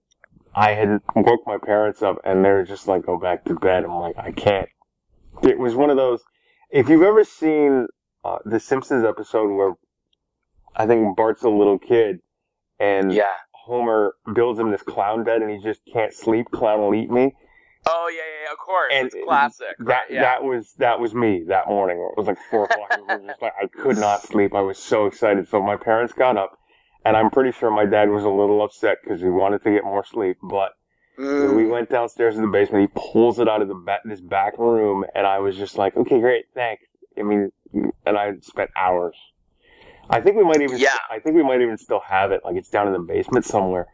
I 0.54 0.72
had 0.72 1.02
woke 1.16 1.42
my 1.46 1.58
parents 1.58 2.02
up, 2.02 2.20
and 2.24 2.44
they 2.44 2.50
were 2.50 2.64
just 2.64 2.88
like, 2.88 3.06
"Go 3.06 3.18
back 3.18 3.46
to 3.46 3.56
bed." 3.56 3.84
I'm 3.84 4.00
like, 4.00 4.18
"I 4.18 4.32
can't." 4.32 4.70
It 5.44 5.58
was 5.60 5.76
one 5.76 5.90
of 5.90 5.98
those. 5.98 6.22
If 6.70 6.90
you've 6.90 7.04
ever 7.04 7.24
seen 7.24 7.88
uh, 8.24 8.40
the 8.46 8.60
Simpsons 8.60 9.06
episode 9.06 9.54
where 9.54 9.74
I 10.76 10.88
think 10.88 11.16
Bart's 11.16 11.44
a 11.44 11.50
little 11.50 11.80
kid, 11.80 12.20
and 12.80 13.14
yeah. 13.14 13.24
Homer 13.52 14.16
builds 14.34 14.60
him 14.60 14.72
this 14.72 14.84
clown 14.84 15.24
bed, 15.24 15.42
and 15.42 15.50
he 15.50 15.62
just 15.62 15.82
can't 15.92 16.14
sleep. 16.14 16.48
Clown 16.52 16.82
will 16.82 16.96
eat 16.96 17.10
me. 17.10 17.36
Oh 17.88 18.10
yeah, 18.14 18.22
yeah, 18.46 18.52
of 18.52 18.58
course. 18.58 18.92
And 18.94 19.08
it's 19.08 19.16
classic. 19.26 19.76
That 19.80 19.86
right? 19.86 20.02
Yeah. 20.10 20.22
that 20.22 20.44
was 20.44 20.74
that 20.80 21.00
was 21.00 21.14
me 21.14 21.44
that 21.48 21.68
morning. 21.68 21.98
It 21.98 22.18
was 22.18 22.28
like 22.28 22.38
four 22.50 22.66
o'clock. 22.66 22.90
Just 23.28 23.42
like 23.42 23.54
I 23.62 23.68
could 23.68 23.98
not 23.98 24.24
sleep. 24.24 24.54
I 24.56 24.62
was 24.62 24.78
so 24.80 25.06
excited. 25.06 25.48
So 25.48 25.62
my 25.62 25.76
parents 25.76 26.14
got 26.14 26.36
up, 26.38 26.58
and 27.06 27.16
I'm 27.16 27.30
pretty 27.30 27.52
sure 27.52 27.70
my 27.70 27.86
dad 27.86 28.10
was 28.10 28.24
a 28.24 28.30
little 28.30 28.64
upset 28.64 28.98
because 29.04 29.22
he 29.22 29.28
wanted 29.30 29.64
to 29.64 29.72
get 29.72 29.84
more 29.84 30.04
sleep. 30.06 30.38
But 30.42 30.72
Mm. 31.18 31.56
we 31.56 31.66
went 31.66 31.90
downstairs 31.90 32.36
to 32.36 32.42
the 32.42 32.48
basement. 32.48 32.90
He 32.94 33.00
pulls 33.14 33.40
it 33.40 33.48
out 33.48 33.62
of 33.62 33.70
the 33.70 33.74
back, 33.74 34.02
this 34.04 34.20
back 34.20 34.58
room, 34.58 35.06
and 35.16 35.26
I 35.26 35.40
was 35.40 35.56
just 35.56 35.78
like, 35.78 35.96
okay, 35.96 36.20
great, 36.20 36.48
thanks. 36.54 36.84
I 37.18 37.24
mean, 37.24 37.54
and 38.06 38.18
I 38.18 38.34
spent 38.42 38.70
hours. 38.76 39.16
I 40.10 40.20
think 40.20 40.36
we 40.36 40.44
might 40.44 40.62
even. 40.62 40.78
Yeah. 40.78 40.90
I 41.10 41.20
think 41.20 41.38
we 41.38 41.42
might 41.44 41.62
even 41.62 41.78
still 41.78 42.02
have 42.02 42.34
it. 42.34 42.42
Like 42.44 42.58
it's 42.58 42.70
down 42.70 42.88
in 42.88 42.92
the 42.94 43.00
basement 43.00 43.46
somewhere. 43.46 43.88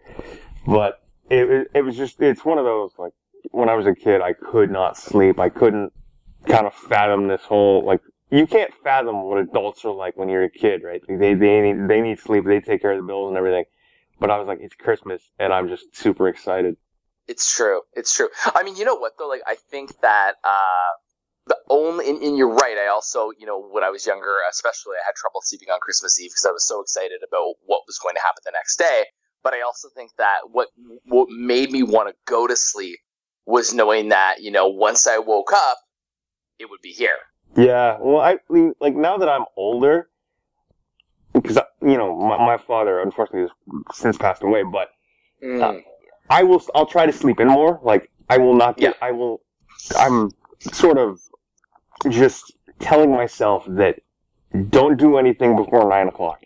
But 0.66 1.00
it, 1.30 1.68
it 1.76 1.82
was 1.84 1.96
just 1.96 2.20
it's 2.22 2.44
one 2.44 2.58
of 2.58 2.66
those 2.66 2.92
like 2.98 3.14
when 3.52 3.70
I 3.70 3.76
was 3.76 3.86
a 3.86 3.96
kid, 3.96 4.22
I 4.22 4.34
could 4.34 4.72
not 4.72 4.98
sleep. 4.98 5.40
I 5.40 5.50
couldn't 5.50 5.94
kind 6.48 6.66
of 6.66 6.74
fathom 6.74 7.28
this 7.28 7.42
whole 7.44 7.86
like 7.86 8.02
you 8.32 8.48
can't 8.48 8.74
fathom 8.84 9.24
what 9.24 9.40
adults 9.40 9.84
are 9.86 9.94
like 9.94 10.18
when 10.18 10.30
you're 10.30 10.44
a 10.44 10.50
kid, 10.50 10.84
right? 10.84 11.02
Like, 11.08 11.20
they 11.20 11.34
they 11.34 11.62
need 11.62 11.88
they 11.88 12.02
need 12.02 12.20
sleep. 12.20 12.46
They 12.46 12.62
take 12.62 12.82
care 12.82 12.92
of 12.92 12.98
the 12.98 13.04
bills 13.06 13.28
and 13.28 13.38
everything. 13.38 13.66
But 14.20 14.32
I 14.32 14.38
was 14.38 14.48
like, 14.48 14.60
it's 14.62 14.76
Christmas, 14.76 15.22
and 15.38 15.52
I'm 15.52 15.68
just 15.68 15.96
super 15.96 16.28
excited. 16.28 16.78
It's 17.28 17.56
true. 17.56 17.82
It's 17.94 18.16
true. 18.16 18.30
I 18.56 18.64
mean, 18.64 18.78
you 18.78 18.86
know 18.86 18.96
what 18.96 19.14
though? 19.20 19.28
Like, 19.28 19.42
I 19.46 19.56
think 19.56 20.00
that 20.02 20.36
uh, 20.44 20.92
the 21.48 21.58
only 21.70 22.10
and, 22.10 22.22
and 22.22 22.38
you're 22.38 22.54
right. 22.54 22.78
I 22.78 22.88
also, 22.88 23.32
you 23.38 23.46
know, 23.46 23.60
when 23.60 23.84
I 23.84 23.90
was 23.90 24.06
younger, 24.06 24.34
especially, 24.50 24.94
I 24.94 25.06
had 25.06 25.16
trouble 25.16 25.42
sleeping 25.44 25.70
on 25.70 25.80
Christmas 25.82 26.20
Eve 26.20 26.32
because 26.32 26.46
I 26.46 26.52
was 26.52 26.68
so 26.68 26.82
excited 26.82 27.22
about 27.28 27.56
what 27.66 27.82
was 27.86 27.98
going 27.98 28.16
to 28.16 28.22
happen 28.22 28.42
the 28.46 28.52
next 28.52 28.78
day. 28.78 29.06
But 29.44 29.54
I 29.54 29.62
also 29.62 29.90
think 29.94 30.12
that 30.18 30.40
what 30.52 30.70
what 31.06 31.28
made 31.30 31.72
me 31.72 31.84
want 31.84 32.10
to 32.10 32.16
go 32.26 32.48
to 32.48 32.56
sleep 32.56 33.00
was 33.46 33.74
knowing 33.74 34.10
that 34.10 34.42
you 34.42 34.52
know 34.52 34.68
once 34.70 35.08
I 35.08 35.20
woke 35.20 35.52
up, 35.54 35.78
it 36.60 36.70
would 36.70 36.82
be 36.82 36.92
here. 36.92 37.18
Yeah, 37.56 37.98
well, 38.00 38.22
I 38.22 38.38
mean, 38.50 38.74
like 38.80 38.96
now 38.96 39.18
that 39.18 39.28
I'm 39.28 39.46
older, 39.58 40.10
because 41.34 41.58
you 41.82 41.98
know 41.98 42.16
my, 42.16 42.38
my 42.38 42.58
father 42.58 43.02
unfortunately 43.02 43.50
has 43.50 43.52
since 43.94 44.18
passed 44.18 44.44
away, 44.44 44.64
but 44.64 44.90
Mm. 45.44 45.84
I 46.30 46.44
will 46.44 46.62
I'll 46.76 46.86
try 46.86 47.06
to 47.06 47.12
sleep 47.12 47.40
in 47.40 47.48
more. 47.48 47.80
Like 47.84 48.12
I 48.30 48.38
will 48.38 48.54
not 48.54 48.78
get 48.78 48.96
I 49.02 49.12
will 49.12 49.42
I'm 49.98 50.30
sort 50.72 50.98
of 50.98 51.20
just 52.10 52.54
telling 52.80 53.12
myself 53.12 53.66
that 53.68 54.02
don't 54.70 54.98
do 54.98 55.18
anything 55.18 55.56
before 55.56 55.90
nine 55.90 56.08
o'clock. 56.08 56.44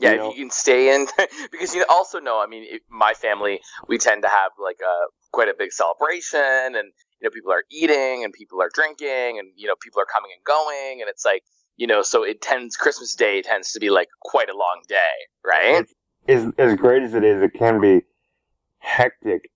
Yeah. 0.00 0.10
You 0.10 0.14
if 0.14 0.20
know? 0.20 0.30
you 0.30 0.36
can 0.44 0.50
stay 0.50 0.94
in, 0.94 1.06
because 1.52 1.74
you 1.74 1.84
also 1.88 2.18
know. 2.18 2.40
I 2.40 2.46
mean, 2.46 2.66
my 2.90 3.14
family, 3.14 3.60
we 3.88 3.98
tend 3.98 4.22
to 4.22 4.28
have 4.28 4.52
like 4.62 4.78
a 4.80 4.94
quite 5.32 5.48
a 5.48 5.54
big 5.56 5.72
celebration, 5.72 6.40
and 6.40 6.92
you 7.20 7.24
know, 7.24 7.30
people 7.30 7.52
are 7.52 7.64
eating 7.70 8.24
and 8.24 8.32
people 8.32 8.60
are 8.60 8.70
drinking, 8.72 9.38
and 9.38 9.48
you 9.56 9.68
know, 9.68 9.74
people 9.80 10.00
are 10.00 10.06
coming 10.06 10.30
and 10.34 10.44
going, 10.44 11.00
and 11.00 11.08
it's 11.08 11.24
like 11.24 11.42
you 11.76 11.86
know, 11.86 12.02
so 12.02 12.22
it 12.22 12.40
tends 12.40 12.76
Christmas 12.76 13.14
Day 13.14 13.42
tends 13.42 13.72
to 13.72 13.80
be 13.80 13.90
like 13.90 14.08
quite 14.22 14.48
a 14.48 14.56
long 14.56 14.82
day, 14.88 14.98
right? 15.44 15.86
As 16.28 16.52
as 16.58 16.76
great 16.76 17.02
as 17.02 17.14
it 17.14 17.24
is, 17.24 17.42
it 17.42 17.54
can 17.54 17.80
be 17.80 18.02
hectic. 18.78 19.50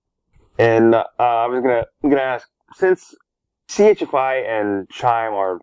And 0.58 0.94
uh, 0.94 1.04
I 1.18 1.46
was 1.46 1.62
gonna 1.62 1.86
I'm 2.02 2.10
gonna 2.10 2.22
ask 2.22 2.48
since 2.74 3.14
CHFI 3.70 4.48
and 4.48 4.88
CHYM 4.88 5.32
are 5.32 5.60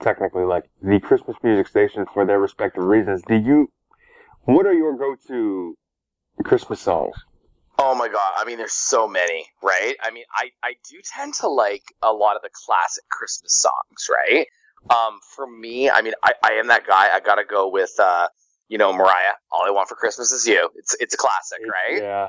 technically 0.00 0.44
like 0.44 0.64
the 0.82 0.98
Christmas 1.00 1.36
music 1.42 1.68
stations 1.68 2.08
for 2.12 2.24
their 2.24 2.40
respective 2.40 2.84
reasons. 2.84 3.22
Do 3.26 3.36
you? 3.36 3.70
What 4.44 4.66
are 4.66 4.74
your 4.74 4.96
go-to 4.96 5.76
Christmas 6.44 6.80
songs? 6.80 7.14
Oh 7.78 7.94
my 7.94 8.08
god! 8.08 8.32
I 8.36 8.44
mean, 8.44 8.58
there's 8.58 8.72
so 8.72 9.08
many, 9.08 9.46
right? 9.62 9.96
I 10.02 10.10
mean, 10.10 10.24
I 10.32 10.50
I 10.62 10.74
do 10.90 10.98
tend 11.04 11.34
to 11.34 11.48
like 11.48 11.82
a 12.02 12.12
lot 12.12 12.36
of 12.36 12.42
the 12.42 12.50
classic 12.66 13.04
Christmas 13.10 13.54
songs, 13.54 14.08
right? 14.10 14.46
Um, 14.90 15.18
for 15.34 15.46
me, 15.46 15.90
I 15.90 16.02
mean, 16.02 16.12
I, 16.22 16.34
I 16.42 16.52
am 16.54 16.68
that 16.68 16.86
guy. 16.86 17.08
I 17.12 17.20
gotta 17.20 17.44
go 17.44 17.70
with 17.70 17.92
uh, 17.98 18.28
you 18.68 18.78
know, 18.78 18.92
Mariah. 18.92 19.34
All 19.50 19.62
I 19.66 19.70
want 19.70 19.88
for 19.88 19.96
Christmas 19.96 20.30
is 20.30 20.46
you. 20.46 20.68
It's 20.76 20.94
it's 21.00 21.14
a 21.14 21.16
classic, 21.16 21.58
right? 21.66 22.02
Yeah. 22.02 22.28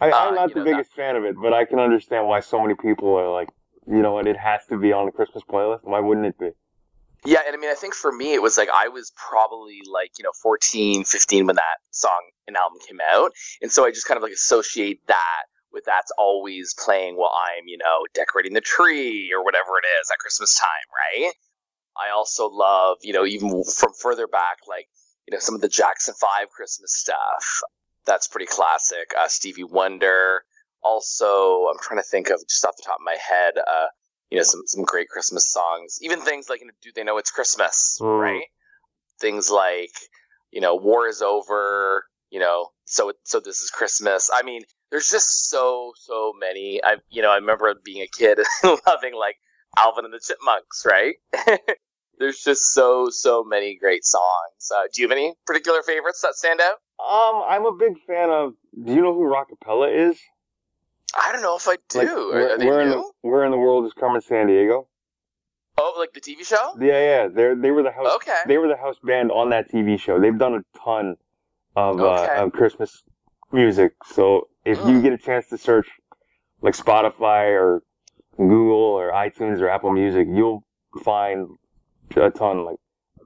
I, 0.00 0.10
Uh, 0.10 0.16
I'm 0.16 0.34
not 0.34 0.48
you 0.48 0.54
the 0.54 0.60
know, 0.60 0.64
biggest 0.64 0.92
fan 0.94 1.16
of 1.16 1.24
it, 1.24 1.36
but 1.40 1.52
I 1.52 1.64
can 1.64 1.78
understand 1.78 2.26
why 2.26 2.40
so 2.40 2.60
many 2.60 2.74
people 2.74 3.14
are 3.16 3.30
like, 3.30 3.48
you 3.86 4.00
know 4.00 4.12
what, 4.12 4.26
it 4.26 4.36
has 4.36 4.64
to 4.70 4.78
be 4.78 4.92
on 4.92 5.06
the 5.06 5.12
Christmas 5.12 5.42
playlist. 5.44 5.80
Why 5.82 6.00
wouldn't 6.00 6.26
it 6.26 6.38
be? 6.38 6.50
Yeah, 7.24 7.40
and 7.46 7.54
I 7.54 7.58
mean, 7.58 7.70
I 7.70 7.74
think 7.74 7.94
for 7.94 8.12
me, 8.12 8.34
it 8.34 8.42
was 8.42 8.56
like 8.56 8.68
I 8.72 8.88
was 8.88 9.12
probably 9.16 9.80
like, 9.90 10.12
you 10.18 10.22
know, 10.22 10.30
14, 10.42 11.04
15 11.04 11.46
when 11.46 11.56
that 11.56 11.78
song 11.90 12.20
and 12.46 12.56
album 12.56 12.78
came 12.86 12.98
out. 13.12 13.32
And 13.60 13.70
so 13.72 13.84
I 13.84 13.90
just 13.90 14.06
kind 14.06 14.16
of 14.16 14.22
like 14.22 14.32
associate 14.32 15.00
that 15.08 15.42
with 15.72 15.84
that's 15.84 16.12
always 16.16 16.74
playing 16.74 17.16
while 17.16 17.32
I'm, 17.34 17.66
you 17.66 17.78
know, 17.78 18.06
decorating 18.14 18.54
the 18.54 18.60
tree 18.60 19.32
or 19.36 19.44
whatever 19.44 19.72
it 19.82 19.86
is 20.00 20.10
at 20.10 20.18
Christmas 20.18 20.58
time, 20.58 20.68
right? 20.94 21.32
I 21.96 22.12
also 22.14 22.48
love, 22.48 22.98
you 23.02 23.12
know, 23.12 23.26
even 23.26 23.64
from 23.64 23.92
further 24.00 24.26
back, 24.28 24.58
like, 24.68 24.88
you 25.26 25.32
know, 25.32 25.40
some 25.40 25.54
of 25.54 25.60
the 25.60 25.68
Jackson 25.68 26.14
5 26.18 26.48
Christmas 26.50 26.94
stuff. 26.94 27.60
That's 28.06 28.28
pretty 28.28 28.46
classic. 28.46 29.12
Uh, 29.18 29.28
Stevie 29.28 29.64
Wonder, 29.64 30.42
also, 30.82 31.66
I'm 31.66 31.78
trying 31.82 31.98
to 31.98 32.08
think 32.08 32.30
of 32.30 32.40
just 32.48 32.64
off 32.64 32.76
the 32.76 32.84
top 32.86 33.00
of 33.00 33.04
my 33.04 33.16
head, 33.20 33.54
uh, 33.58 33.88
you 34.30 34.36
know, 34.38 34.42
some 34.42 34.62
some 34.66 34.84
great 34.84 35.08
Christmas 35.08 35.50
songs. 35.50 35.98
Even 36.02 36.20
things 36.20 36.48
like, 36.48 36.60
you 36.60 36.66
know, 36.66 36.72
"Do 36.82 36.90
They 36.94 37.04
Know 37.04 37.18
It's 37.18 37.30
Christmas?" 37.30 37.98
Mm. 38.00 38.20
Right? 38.20 38.44
Things 39.20 39.50
like, 39.50 39.92
you 40.50 40.60
know, 40.60 40.76
"War 40.76 41.08
Is 41.08 41.22
Over." 41.22 42.04
You 42.30 42.40
know, 42.40 42.68
so 42.84 43.12
so 43.24 43.40
this 43.40 43.60
is 43.60 43.70
Christmas. 43.70 44.30
I 44.32 44.42
mean, 44.42 44.62
there's 44.90 45.10
just 45.10 45.48
so 45.48 45.92
so 45.96 46.32
many. 46.38 46.80
I 46.84 46.96
you 47.08 47.22
know, 47.22 47.30
I 47.30 47.36
remember 47.36 47.74
being 47.82 48.02
a 48.02 48.08
kid 48.08 48.38
loving 48.62 49.14
like 49.14 49.36
Alvin 49.76 50.04
and 50.04 50.12
the 50.12 50.20
Chipmunks. 50.20 50.84
Right? 50.84 51.16
there's 52.18 52.42
just 52.42 52.72
so 52.72 53.08
so 53.10 53.44
many 53.44 53.76
great 53.76 54.04
songs. 54.04 54.70
Uh, 54.74 54.88
do 54.92 55.02
you 55.02 55.08
have 55.08 55.16
any 55.16 55.34
particular 55.46 55.82
favorites 55.82 56.20
that 56.22 56.34
stand 56.34 56.60
out? 56.60 56.76
Um, 57.00 57.42
I'm 57.48 57.64
a 57.64 57.72
big 57.72 57.94
fan 58.06 58.30
of. 58.30 58.54
Do 58.84 58.92
you 58.92 59.02
know 59.02 59.14
who 59.14 59.22
Rockapella 59.22 60.10
is? 60.10 60.18
I 61.16 61.32
don't 61.32 61.42
know 61.42 61.56
if 61.56 61.66
I 61.68 61.76
do. 61.88 61.98
Like, 61.98 62.08
are, 62.08 62.28
where, 62.28 62.54
are 62.54 62.58
they 62.58 62.66
where 62.66 62.80
in 62.80 62.90
the 62.90 63.12
where 63.22 63.37
in 63.37 63.37
the 64.26 64.34
world 64.34 64.50
is 64.50 64.50
Carmen 64.50 64.68
Sandiego? 64.68 64.86
Oh, 65.80 65.94
like 65.98 66.12
the 66.12 66.20
TV 66.20 66.44
show? 66.44 66.74
Yeah, 66.80 67.00
yeah. 67.00 67.28
They 67.28 67.54
they 67.54 67.70
were 67.70 67.82
the 67.82 67.92
house. 67.92 68.14
Okay. 68.16 68.40
They 68.46 68.58
were 68.58 68.68
the 68.68 68.76
house 68.76 68.96
band 69.02 69.30
on 69.30 69.50
that 69.50 69.70
TV 69.70 69.98
show. 69.98 70.20
They've 70.20 70.36
done 70.36 70.54
a 70.54 70.78
ton 70.78 71.16
of 71.76 72.00
Okay. 72.00 72.34
uh, 72.34 72.44
of 72.44 72.52
Christmas 72.52 73.02
music. 73.52 73.92
So 74.04 74.48
if 74.64 74.78
you 74.78 74.84
Mm. 74.98 75.02
get 75.02 75.12
a 75.12 75.18
chance 75.18 75.48
to 75.50 75.58
search 75.58 75.88
like 76.62 76.74
Spotify 76.74 77.52
or 77.52 77.82
Google 78.36 78.76
or 78.76 79.12
iTunes 79.12 79.60
or 79.60 79.68
Apple 79.68 79.92
Music, 79.92 80.26
you'll 80.28 80.64
find 81.04 81.56
a 82.16 82.30
ton. 82.30 82.64
Like 82.64 82.78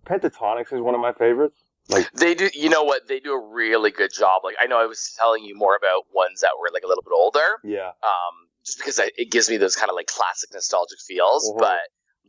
Pentatonix 0.04 0.72
is 0.72 0.80
one 0.80 0.94
of 0.94 1.00
my 1.00 1.12
favorites. 1.12 1.64
Like 1.88 2.12
They 2.12 2.34
do. 2.34 2.50
You 2.52 2.68
know 2.68 2.84
what? 2.84 3.08
They 3.08 3.18
do 3.18 3.32
a 3.32 3.40
really 3.40 3.90
good 3.90 4.12
job. 4.12 4.42
Like 4.44 4.56
I 4.60 4.66
know 4.66 4.78
I 4.78 4.84
was 4.86 5.14
telling 5.18 5.42
you 5.44 5.54
more 5.56 5.74
about 5.74 6.04
ones 6.14 6.40
that 6.42 6.50
were 6.60 6.68
like 6.72 6.82
a 6.84 6.86
little 6.86 7.02
bit 7.02 7.12
older. 7.14 7.58
yeah, 7.64 7.92
Um, 8.02 8.34
just 8.64 8.78
because 8.78 8.98
I, 9.00 9.10
it 9.16 9.30
gives 9.30 9.48
me 9.50 9.56
those 9.56 9.76
kind 9.76 9.90
of 9.90 9.96
like 9.96 10.06
classic 10.06 10.50
nostalgic 10.52 10.98
feels. 11.06 11.50
Mhm. 11.50 11.58
But 11.58 11.80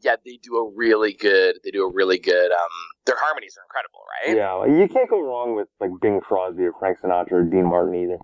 yeah, 0.02 0.16
they 0.26 0.38
do 0.42 0.58
a 0.58 0.70
really 0.76 1.14
good. 1.14 1.60
They 1.64 1.72
do 1.72 1.86
a 1.86 1.92
really 1.92 2.20
good. 2.20 2.52
Um, 2.52 2.70
their 3.06 3.18
harmonies 3.18 3.58
are 3.58 3.64
incredible, 3.64 4.00
right? 4.10 4.38
yeah. 4.38 4.54
Like, 4.54 4.72
you 4.72 4.88
can't 4.94 5.10
go 5.10 5.22
wrong 5.22 5.56
with 5.56 5.68
like 5.80 5.92
Bing 6.02 6.20
Crosby 6.22 6.64
or 6.64 6.74
Frank 6.80 7.00
Sinatra 7.00 7.32
or 7.32 7.44
Dean 7.44 7.66
Martin 7.66 7.96
either. 7.96 8.18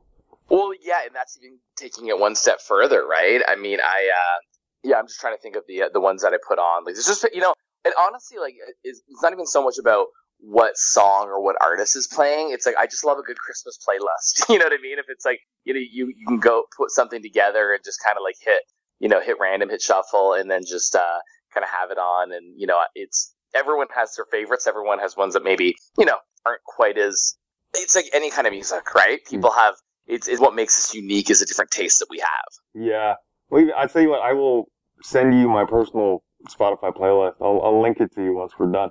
Well, 0.49 0.71
yeah, 0.81 1.05
and 1.05 1.13
that's 1.13 1.37
even 1.37 1.59
taking 1.75 2.07
it 2.07 2.17
one 2.17 2.35
step 2.35 2.59
further, 2.61 3.05
right? 3.05 3.41
I 3.47 3.55
mean, 3.55 3.79
I, 3.79 4.09
uh, 4.09 4.39
yeah, 4.83 4.97
I'm 4.97 5.05
just 5.05 5.19
trying 5.19 5.35
to 5.35 5.41
think 5.41 5.55
of 5.55 5.63
the 5.67 5.83
uh, 5.83 5.89
the 5.93 6.01
ones 6.01 6.23
that 6.23 6.33
I 6.33 6.37
put 6.45 6.57
on. 6.57 6.85
Like, 6.85 6.95
it's 6.95 7.05
just 7.05 7.25
you 7.33 7.41
know, 7.41 7.53
and 7.85 7.93
honestly, 7.99 8.39
like, 8.39 8.55
it's, 8.83 9.01
it's 9.07 9.21
not 9.21 9.31
even 9.31 9.45
so 9.45 9.63
much 9.63 9.77
about 9.79 10.07
what 10.39 10.77
song 10.77 11.27
or 11.27 11.43
what 11.43 11.55
artist 11.61 11.95
is 11.95 12.07
playing. 12.07 12.51
It's 12.51 12.65
like 12.65 12.75
I 12.77 12.85
just 12.85 13.05
love 13.05 13.17
a 13.17 13.23
good 13.23 13.37
Christmas 13.37 13.77
playlist. 13.77 14.49
you 14.49 14.57
know 14.57 14.65
what 14.65 14.73
I 14.73 14.81
mean? 14.81 14.99
If 14.99 15.05
it's 15.09 15.25
like 15.25 15.39
you 15.65 15.73
know, 15.73 15.79
you 15.79 16.11
you 16.15 16.27
can 16.27 16.39
go 16.39 16.63
put 16.77 16.91
something 16.91 17.21
together 17.21 17.73
and 17.73 17.83
just 17.83 17.99
kind 18.05 18.17
of 18.17 18.23
like 18.23 18.35
hit, 18.41 18.61
you 18.99 19.09
know, 19.09 19.21
hit 19.21 19.37
random, 19.39 19.69
hit 19.69 19.81
shuffle, 19.81 20.33
and 20.33 20.49
then 20.49 20.61
just 20.65 20.95
uh, 20.95 21.19
kind 21.53 21.63
of 21.63 21.69
have 21.69 21.91
it 21.91 21.97
on, 21.97 22.31
and 22.31 22.59
you 22.59 22.67
know, 22.67 22.79
it's 22.95 23.33
everyone 23.55 23.87
has 23.95 24.15
their 24.15 24.25
favorites. 24.31 24.67
Everyone 24.67 24.99
has 24.99 25.17
ones 25.17 25.33
that 25.33 25.43
maybe 25.43 25.75
you 25.97 26.05
know 26.05 26.17
aren't 26.45 26.63
quite 26.63 26.97
as. 26.97 27.35
It's 27.75 27.95
like 27.95 28.05
any 28.13 28.31
kind 28.31 28.47
of 28.47 28.53
music, 28.53 28.95
right? 28.95 29.19
People 29.29 29.51
have 29.51 29.75
it's, 30.09 30.27
it's 30.27 30.41
what 30.41 30.55
makes 30.55 30.77
us 30.77 30.95
unique 30.95 31.29
is 31.29 31.41
a 31.41 31.45
different 31.45 31.71
taste 31.71 31.99
that 31.99 32.07
we 32.09 32.19
have. 32.19 32.49
Yeah. 32.73 33.15
Well, 33.49 33.67
I 33.77 33.85
tell 33.85 34.01
you 34.01 34.09
what, 34.09 34.21
I 34.21 34.33
will 34.33 34.65
send 35.03 35.39
you 35.39 35.47
my 35.47 35.65
personal 35.65 36.23
Spotify 36.49 36.91
playlist. 36.95 37.35
I'll, 37.39 37.61
I'll 37.63 37.81
link 37.81 37.99
it 37.99 38.13
to 38.15 38.23
you 38.23 38.33
once 38.33 38.53
we're 38.57 38.71
done. 38.71 38.89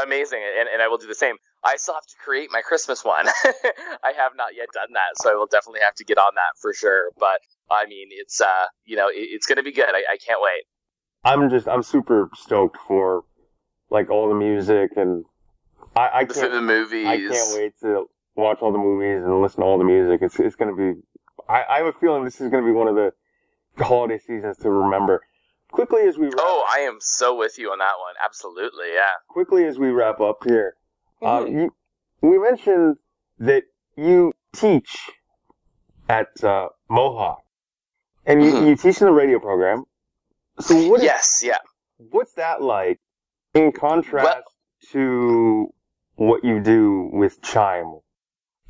Amazing, 0.00 0.40
and, 0.58 0.68
and 0.72 0.80
I 0.80 0.88
will 0.88 0.98
do 0.98 1.06
the 1.06 1.14
same. 1.14 1.36
I 1.64 1.76
still 1.76 1.94
have 1.94 2.06
to 2.06 2.14
create 2.24 2.50
my 2.52 2.62
Christmas 2.62 3.04
one. 3.04 3.26
I 3.44 4.12
have 4.16 4.32
not 4.36 4.54
yet 4.56 4.68
done 4.72 4.92
that, 4.94 5.16
so 5.16 5.30
I 5.30 5.34
will 5.34 5.48
definitely 5.50 5.80
have 5.84 5.94
to 5.96 6.04
get 6.04 6.18
on 6.18 6.34
that 6.36 6.54
for 6.60 6.72
sure. 6.72 7.10
But 7.18 7.40
I 7.70 7.86
mean, 7.86 8.08
it's 8.10 8.40
uh, 8.40 8.66
you 8.84 8.96
know, 8.96 9.08
it, 9.08 9.26
it's 9.30 9.46
going 9.46 9.56
to 9.56 9.62
be 9.62 9.72
good. 9.72 9.88
I, 9.88 10.02
I 10.12 10.16
can't 10.24 10.40
wait. 10.40 10.64
I'm 11.24 11.50
just, 11.50 11.68
I'm 11.68 11.82
super 11.82 12.30
stoked 12.34 12.78
for 12.86 13.24
like 13.90 14.10
all 14.10 14.28
the 14.28 14.34
music 14.34 14.92
and 14.96 15.24
I, 15.96 16.10
I 16.20 16.24
can't, 16.24 16.52
the 16.52 16.60
movies. 16.60 17.06
I 17.06 17.16
can't 17.16 17.56
wait 17.56 17.72
to 17.82 18.06
watch 18.36 18.58
all 18.60 18.72
the 18.72 18.78
movies 18.78 19.22
and 19.24 19.42
listen 19.42 19.60
to 19.60 19.66
all 19.66 19.78
the 19.78 19.84
music. 19.84 20.20
It's, 20.22 20.38
it's 20.38 20.56
going 20.56 20.74
to 20.74 20.76
be, 20.76 21.00
I, 21.48 21.64
I 21.68 21.78
have 21.78 21.86
a 21.86 21.92
feeling 21.92 22.24
this 22.24 22.40
is 22.40 22.50
going 22.50 22.62
to 22.62 22.66
be 22.66 22.72
one 22.72 22.88
of 22.88 22.94
the 22.94 23.12
holiday 23.84 24.18
seasons 24.18 24.58
to 24.58 24.70
remember. 24.70 25.22
Quickly 25.70 26.02
as 26.02 26.16
we 26.18 26.26
wrap, 26.26 26.34
Oh, 26.38 26.66
I 26.68 26.80
am 26.80 26.98
so 27.00 27.36
with 27.36 27.58
you 27.58 27.70
on 27.70 27.78
that 27.78 27.98
one. 27.98 28.14
Absolutely, 28.24 28.86
yeah. 28.94 29.12
quickly 29.28 29.64
as 29.66 29.78
we 29.78 29.90
wrap 29.90 30.20
up 30.20 30.44
here, 30.44 30.74
Um, 31.20 31.46
Mhm. 31.46 31.52
you, 31.52 31.74
we 32.22 32.38
mentioned 32.38 32.96
that 33.38 33.64
you 33.96 34.32
teach 34.54 35.10
at 36.08 36.28
uh, 36.44 36.68
Mohawk, 36.88 37.42
and 38.24 38.42
you, 38.42 38.52
Mhm. 38.52 38.66
you 38.68 38.76
teach 38.76 39.00
in 39.00 39.06
the 39.06 39.12
radio 39.12 39.38
program. 39.40 39.84
So 40.60 40.88
what 40.88 41.00
is, 41.00 41.04
yes, 41.04 41.42
yeah. 41.44 41.58
what's 41.98 42.32
that 42.34 42.62
like 42.62 43.00
in 43.54 43.72
contrast 43.72 44.48
to 44.92 45.72
what 46.16 46.44
you 46.44 46.60
do 46.60 47.10
with 47.12 47.40
CHYM? 47.42 48.00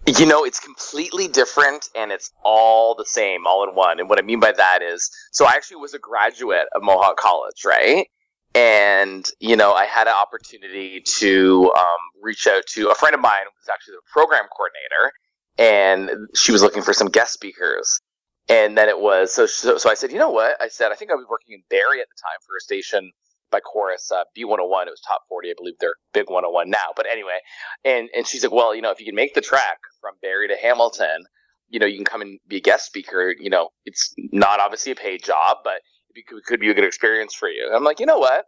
You 0.08 0.24
know, 0.24 0.44
it's 0.44 0.58
completely 0.58 1.28
different 1.28 1.90
and 1.94 2.10
it's 2.10 2.32
all 2.42 2.94
the 2.94 3.04
same, 3.04 3.46
all 3.46 3.68
in 3.68 3.74
one. 3.74 4.00
And 4.00 4.08
what 4.08 4.18
I 4.18 4.22
mean 4.22 4.40
by 4.40 4.52
that 4.52 4.80
is, 4.80 5.10
so 5.32 5.44
I 5.44 5.50
actually 5.50 5.76
was 5.76 5.92
a 5.92 5.98
graduate 5.98 6.66
of 6.74 6.82
Mohawk 6.82 7.18
College, 7.18 7.62
right? 7.66 8.06
And, 8.54 9.28
you 9.38 9.54
know, 9.54 9.74
I 9.74 9.84
had 9.84 10.06
an 10.06 10.14
opportunity 10.14 11.02
to 11.18 11.70
um, 11.76 12.00
reach 12.22 12.46
out 12.46 12.64
to 12.68 12.88
a 12.88 12.94
friend 12.94 13.14
of 13.14 13.20
mine 13.20 13.44
who 13.44 13.50
was 13.60 13.68
actually 13.70 13.96
the 13.96 14.10
program 14.10 14.44
coordinator, 14.48 15.12
and 15.58 16.28
she 16.34 16.52
was 16.52 16.62
looking 16.62 16.82
for 16.82 16.94
some 16.94 17.08
guest 17.08 17.34
speakers. 17.34 18.00
And 18.48 18.78
then 18.78 18.88
it 18.88 18.98
was, 18.98 19.34
so, 19.34 19.44
so, 19.44 19.76
so 19.76 19.90
I 19.90 19.94
said, 19.94 20.10
you 20.10 20.18
know 20.18 20.30
what? 20.30 20.56
I 20.58 20.68
said, 20.68 20.90
I 20.90 20.94
think 20.94 21.10
I 21.10 21.16
was 21.16 21.26
working 21.28 21.54
in 21.54 21.62
Barrie 21.68 22.00
at 22.00 22.08
the 22.08 22.16
time 22.18 22.40
for 22.46 22.56
a 22.56 22.60
station 22.60 23.12
by 23.50 23.60
Chorus, 23.60 24.10
uh, 24.10 24.24
B101. 24.36 24.86
It 24.86 24.90
was 24.90 25.00
top 25.06 25.22
40. 25.28 25.50
I 25.50 25.54
believe 25.56 25.74
they're 25.80 25.96
big 26.12 26.28
101 26.28 26.70
now. 26.70 26.92
But 26.96 27.06
anyway, 27.10 27.38
and 27.84 28.08
and 28.14 28.26
she's 28.26 28.42
like, 28.42 28.52
well, 28.52 28.74
you 28.74 28.82
know, 28.82 28.90
if 28.90 29.00
you 29.00 29.06
can 29.06 29.14
make 29.14 29.34
the 29.34 29.40
track 29.40 29.78
from 30.00 30.14
Barrie 30.22 30.48
to 30.48 30.56
Hamilton, 30.56 31.24
you 31.68 31.78
know, 31.78 31.86
you 31.86 31.96
can 31.96 32.04
come 32.04 32.22
and 32.22 32.38
be 32.48 32.56
a 32.56 32.60
guest 32.60 32.86
speaker. 32.86 33.34
You 33.38 33.50
know, 33.50 33.70
it's 33.84 34.14
not 34.32 34.60
obviously 34.60 34.92
a 34.92 34.96
paid 34.96 35.22
job, 35.22 35.58
but 35.64 35.80
it 36.14 36.26
could, 36.26 36.44
could 36.44 36.60
be 36.60 36.70
a 36.70 36.74
good 36.74 36.84
experience 36.84 37.34
for 37.34 37.48
you. 37.48 37.66
And 37.66 37.74
I'm 37.76 37.84
like, 37.84 38.00
you 38.00 38.06
know 38.06 38.18
what? 38.18 38.44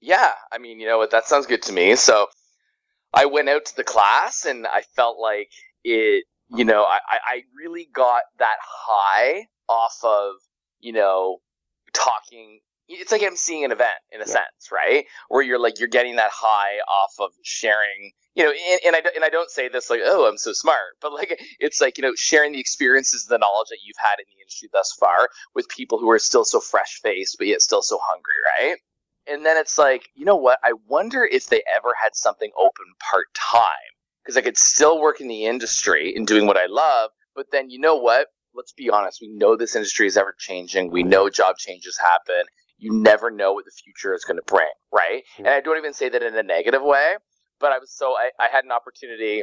Yeah, 0.00 0.32
I 0.50 0.58
mean, 0.58 0.80
you 0.80 0.86
know 0.86 0.98
what? 0.98 1.10
That 1.10 1.26
sounds 1.26 1.46
good 1.46 1.62
to 1.62 1.72
me. 1.72 1.94
So 1.96 2.26
I 3.12 3.26
went 3.26 3.48
out 3.48 3.66
to 3.66 3.76
the 3.76 3.84
class, 3.84 4.44
and 4.46 4.66
I 4.66 4.82
felt 4.96 5.18
like 5.18 5.50
it. 5.84 6.24
You 6.52 6.64
know, 6.64 6.82
I 6.82 6.98
I 7.12 7.42
really 7.56 7.88
got 7.94 8.22
that 8.38 8.56
high 8.60 9.46
off 9.68 9.96
of 10.02 10.34
you 10.80 10.92
know 10.92 11.38
talking 11.92 12.60
it's 12.90 13.12
like 13.12 13.22
emceeing 13.22 13.64
an 13.64 13.72
event 13.72 13.98
in 14.12 14.20
a 14.20 14.24
Yeah. 14.24 14.32
sense, 14.32 14.70
right? 14.72 15.06
Where 15.28 15.42
you're 15.42 15.58
like 15.58 15.78
you're 15.78 15.88
getting 15.88 16.16
that 16.16 16.30
high 16.32 16.78
off 16.88 17.14
of 17.20 17.32
sharing, 17.42 18.12
you 18.34 18.44
know, 18.44 18.50
and, 18.50 18.80
and 18.86 18.96
I 18.96 19.02
and 19.14 19.24
I 19.24 19.28
don't 19.30 19.50
say 19.50 19.68
this 19.68 19.90
like 19.90 20.00
oh 20.04 20.26
I'm 20.28 20.38
so 20.38 20.52
smart, 20.52 20.96
but 21.00 21.12
like 21.12 21.40
it's 21.60 21.80
like 21.80 21.98
you 21.98 22.02
know 22.02 22.14
sharing 22.16 22.52
the 22.52 22.60
experiences, 22.60 23.26
the 23.26 23.38
knowledge 23.38 23.68
that 23.70 23.78
you've 23.84 23.96
had 23.98 24.18
in 24.18 24.26
the 24.28 24.40
industry 24.42 24.68
thus 24.72 24.92
far 24.98 25.28
with 25.54 25.68
people 25.68 25.98
who 25.98 26.10
are 26.10 26.18
still 26.18 26.44
so 26.44 26.60
fresh 26.60 27.00
faced 27.02 27.36
but 27.38 27.46
yet 27.46 27.62
still 27.62 27.82
so 27.82 27.98
hungry, 28.02 28.34
right? 28.58 28.76
And 29.26 29.44
then 29.46 29.56
it's 29.56 29.78
like 29.78 30.08
you 30.14 30.24
know 30.24 30.36
what? 30.36 30.58
I 30.64 30.72
wonder 30.88 31.24
if 31.24 31.46
they 31.48 31.62
ever 31.76 31.94
had 32.00 32.14
something 32.14 32.50
open 32.58 32.86
part 33.10 33.26
time 33.34 33.68
because 34.24 34.36
I 34.36 34.42
could 34.42 34.58
still 34.58 35.00
work 35.00 35.20
in 35.20 35.28
the 35.28 35.46
industry 35.46 36.14
and 36.16 36.26
doing 36.26 36.46
what 36.46 36.56
I 36.58 36.66
love, 36.66 37.10
but 37.36 37.46
then 37.52 37.70
you 37.70 37.78
know 37.80 37.96
what? 37.96 38.28
Let's 38.54 38.72
be 38.72 38.90
honest. 38.90 39.20
We 39.22 39.28
know 39.28 39.56
this 39.56 39.76
industry 39.76 40.08
is 40.08 40.16
ever 40.16 40.34
changing. 40.38 40.90
We 40.90 41.04
know 41.04 41.30
job 41.30 41.56
changes 41.58 41.96
happen 41.98 42.44
you 42.80 42.92
never 42.92 43.30
know 43.30 43.52
what 43.52 43.66
the 43.66 43.70
future 43.70 44.14
is 44.14 44.24
going 44.24 44.38
to 44.38 44.42
bring, 44.46 44.68
right? 44.92 45.22
Hmm. 45.36 45.46
And 45.46 45.54
I 45.54 45.60
don't 45.60 45.76
even 45.76 45.92
say 45.92 46.08
that 46.08 46.22
in 46.22 46.34
a 46.34 46.42
negative 46.42 46.82
way, 46.82 47.14
but 47.60 47.72
I 47.72 47.78
was 47.78 47.92
so 47.92 48.14
I, 48.16 48.30
I 48.40 48.48
had 48.50 48.64
an 48.64 48.72
opportunity 48.72 49.42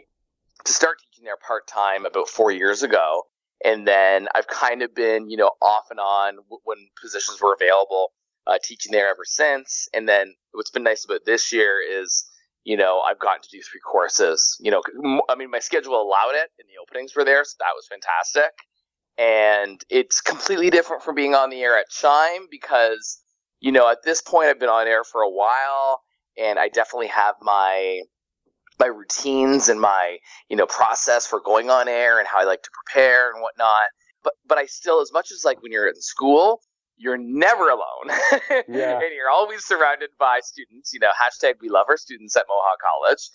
to 0.65 0.73
start 0.73 0.97
teaching 0.99 1.25
there 1.25 1.37
part 1.37 1.67
time 1.67 2.05
about 2.05 2.27
four 2.27 2.51
years 2.51 2.83
ago, 2.83 3.23
and 3.63 3.87
then 3.87 4.27
I've 4.35 4.47
kind 4.47 4.81
of 4.81 4.93
been 4.93 5.29
you 5.29 5.37
know 5.37 5.51
off 5.61 5.85
and 5.91 5.99
on 5.99 6.37
w- 6.37 6.61
when 6.63 6.77
positions 6.99 7.39
were 7.41 7.55
available, 7.59 8.11
uh, 8.47 8.57
teaching 8.61 8.91
there 8.91 9.09
ever 9.09 9.23
since. 9.23 9.87
And 9.93 10.09
then 10.09 10.33
what's 10.51 10.71
been 10.71 10.83
nice 10.83 11.05
about 11.05 11.21
this 11.25 11.53
year 11.53 11.79
is 11.79 12.25
you 12.63 12.75
know 12.75 13.01
I've 13.01 13.19
gotten 13.19 13.43
to 13.43 13.49
do 13.51 13.61
three 13.61 13.81
courses. 13.81 14.57
You 14.59 14.71
know, 14.71 14.81
m- 15.05 15.21
I 15.29 15.35
mean 15.35 15.51
my 15.51 15.59
schedule 15.59 16.01
allowed 16.01 16.33
it, 16.33 16.49
and 16.57 16.67
the 16.67 16.81
openings 16.81 17.15
were 17.15 17.23
there, 17.23 17.43
so 17.45 17.55
that 17.59 17.73
was 17.75 17.87
fantastic. 17.87 18.51
And 19.19 19.79
it's 19.89 20.21
completely 20.21 20.69
different 20.69 21.03
from 21.03 21.15
being 21.15 21.33
on 21.35 21.49
the 21.49 21.61
air 21.61 21.77
at 21.77 21.89
CHYM 21.89 22.47
because 22.51 23.19
you 23.59 23.71
know, 23.71 23.89
at 23.89 24.03
this 24.03 24.21
point, 24.21 24.49
I've 24.49 24.59
been 24.59 24.69
on 24.69 24.87
air 24.87 25.03
for 25.03 25.21
a 25.21 25.29
while, 25.29 26.01
and 26.37 26.59
I 26.59 26.69
definitely 26.69 27.07
have 27.07 27.35
my 27.41 28.01
my 28.79 28.87
routines 28.87 29.69
and 29.69 29.81
my 29.81 30.17
you 30.49 30.55
know 30.55 30.67
process 30.67 31.25
for 31.25 31.39
going 31.39 31.69
on 31.69 31.87
air 31.87 32.19
and 32.19 32.27
how 32.27 32.39
I 32.39 32.43
like 32.43 32.61
to 32.63 32.69
prepare 32.71 33.31
and 33.31 33.41
whatnot. 33.41 33.87
But 34.23 34.33
but 34.47 34.57
I 34.57 34.65
still, 34.65 35.01
as 35.01 35.11
much 35.11 35.31
as 35.31 35.43
like 35.45 35.61
when 35.63 35.71
you're 35.71 35.87
in 35.87 35.99
school, 35.99 36.61
you're 36.97 37.17
never 37.17 37.69
alone, 37.69 38.09
Yeah. 38.67 38.99
and 38.99 39.13
you're 39.15 39.29
always 39.31 39.63
surrounded 39.65 40.09
by 40.19 40.39
students. 40.43 40.93
You 40.93 40.99
know, 40.99 41.09
hashtag 41.09 41.55
we 41.61 41.69
love 41.69 41.85
our 41.89 41.97
students 41.97 42.35
at 42.35 42.45
Mohawk 42.47 42.79
College. 42.81 43.29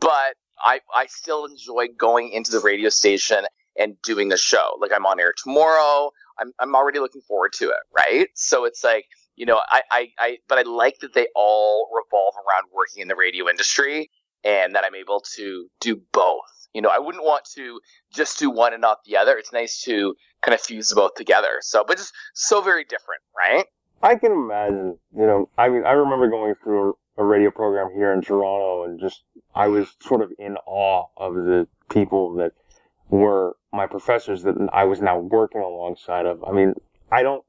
But 0.00 0.34
I 0.60 0.80
I 0.94 1.06
still 1.06 1.44
enjoy 1.46 1.88
going 1.96 2.30
into 2.32 2.50
the 2.50 2.60
radio 2.60 2.88
station 2.88 3.44
and 3.78 4.00
doing 4.02 4.28
the 4.28 4.36
show. 4.36 4.76
Like 4.80 4.92
I'm 4.92 5.06
on 5.06 5.20
air 5.20 5.32
tomorrow. 5.36 6.10
I'm 6.38 6.52
I'm 6.58 6.74
already 6.74 6.98
looking 6.98 7.22
forward 7.22 7.52
to 7.54 7.66
it, 7.70 7.80
right? 7.96 8.28
So 8.34 8.64
it's 8.64 8.82
like 8.82 9.06
you 9.40 9.46
know, 9.46 9.58
I, 9.70 9.80
I, 9.90 10.08
I 10.18 10.38
but 10.48 10.58
I 10.58 10.62
like 10.70 10.98
that 10.98 11.14
they 11.14 11.26
all 11.34 11.88
revolve 11.94 12.34
around 12.36 12.64
working 12.74 13.00
in 13.00 13.08
the 13.08 13.16
radio 13.16 13.48
industry 13.48 14.10
and 14.44 14.74
that 14.74 14.84
I'm 14.84 14.94
able 14.94 15.24
to 15.36 15.66
do 15.80 16.02
both. 16.12 16.68
You 16.74 16.82
know, 16.82 16.90
I 16.90 16.98
wouldn't 16.98 17.24
want 17.24 17.46
to 17.54 17.80
just 18.14 18.38
do 18.38 18.50
one 18.50 18.74
and 18.74 18.82
not 18.82 18.98
the 19.06 19.16
other. 19.16 19.38
It's 19.38 19.50
nice 19.50 19.80
to 19.84 20.14
kind 20.42 20.54
of 20.54 20.60
fuse 20.60 20.92
both 20.92 21.14
together. 21.14 21.60
So, 21.62 21.84
but 21.88 21.96
just 21.96 22.12
so 22.34 22.60
very 22.60 22.84
different, 22.84 23.22
right? 23.34 23.64
I 24.02 24.16
can 24.16 24.30
imagine, 24.30 24.98
you 25.16 25.26
know, 25.26 25.48
I 25.56 25.70
mean, 25.70 25.84
I 25.86 25.92
remember 25.92 26.28
going 26.28 26.54
through 26.62 26.98
a, 27.16 27.24
radio 27.24 27.50
program 27.50 27.92
here 27.94 28.12
in 28.12 28.20
Toronto 28.20 28.84
and 28.84 29.00
just, 29.00 29.22
I 29.54 29.68
was 29.68 29.88
sort 30.00 30.20
of 30.20 30.32
in 30.38 30.58
awe 30.66 31.06
of 31.16 31.34
the 31.34 31.66
people 31.88 32.34
that 32.34 32.52
were 33.08 33.56
my 33.72 33.86
professors 33.86 34.42
that 34.42 34.54
I 34.70 34.84
was 34.84 35.00
now 35.00 35.18
working 35.18 35.62
alongside 35.62 36.26
of. 36.26 36.44
I 36.44 36.52
mean, 36.52 36.74
I 37.10 37.22
don't, 37.22 37.42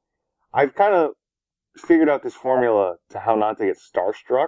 I've 0.54 0.74
kind 0.76 0.94
of 0.94 1.12
figured 1.78 2.10
out 2.10 2.24
this 2.24 2.34
formula 2.34 2.96
to 3.12 3.20
how 3.20 3.36
not 3.36 3.58
to 3.58 3.66
get 3.66 3.78
starstruck. 3.78 4.48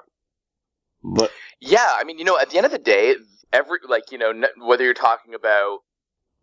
But 1.03 1.31
yeah, 1.59 1.95
I 1.97 2.03
mean, 2.03 2.17
you 2.17 2.25
know, 2.25 2.39
at 2.39 2.49
the 2.49 2.57
end 2.57 2.65
of 2.65 2.71
the 2.71 2.77
day, 2.77 3.15
every 3.51 3.79
like 3.87 4.11
you 4.11 4.17
know, 4.17 4.33
whether 4.57 4.83
you're 4.83 4.93
talking 4.93 5.33
about 5.33 5.79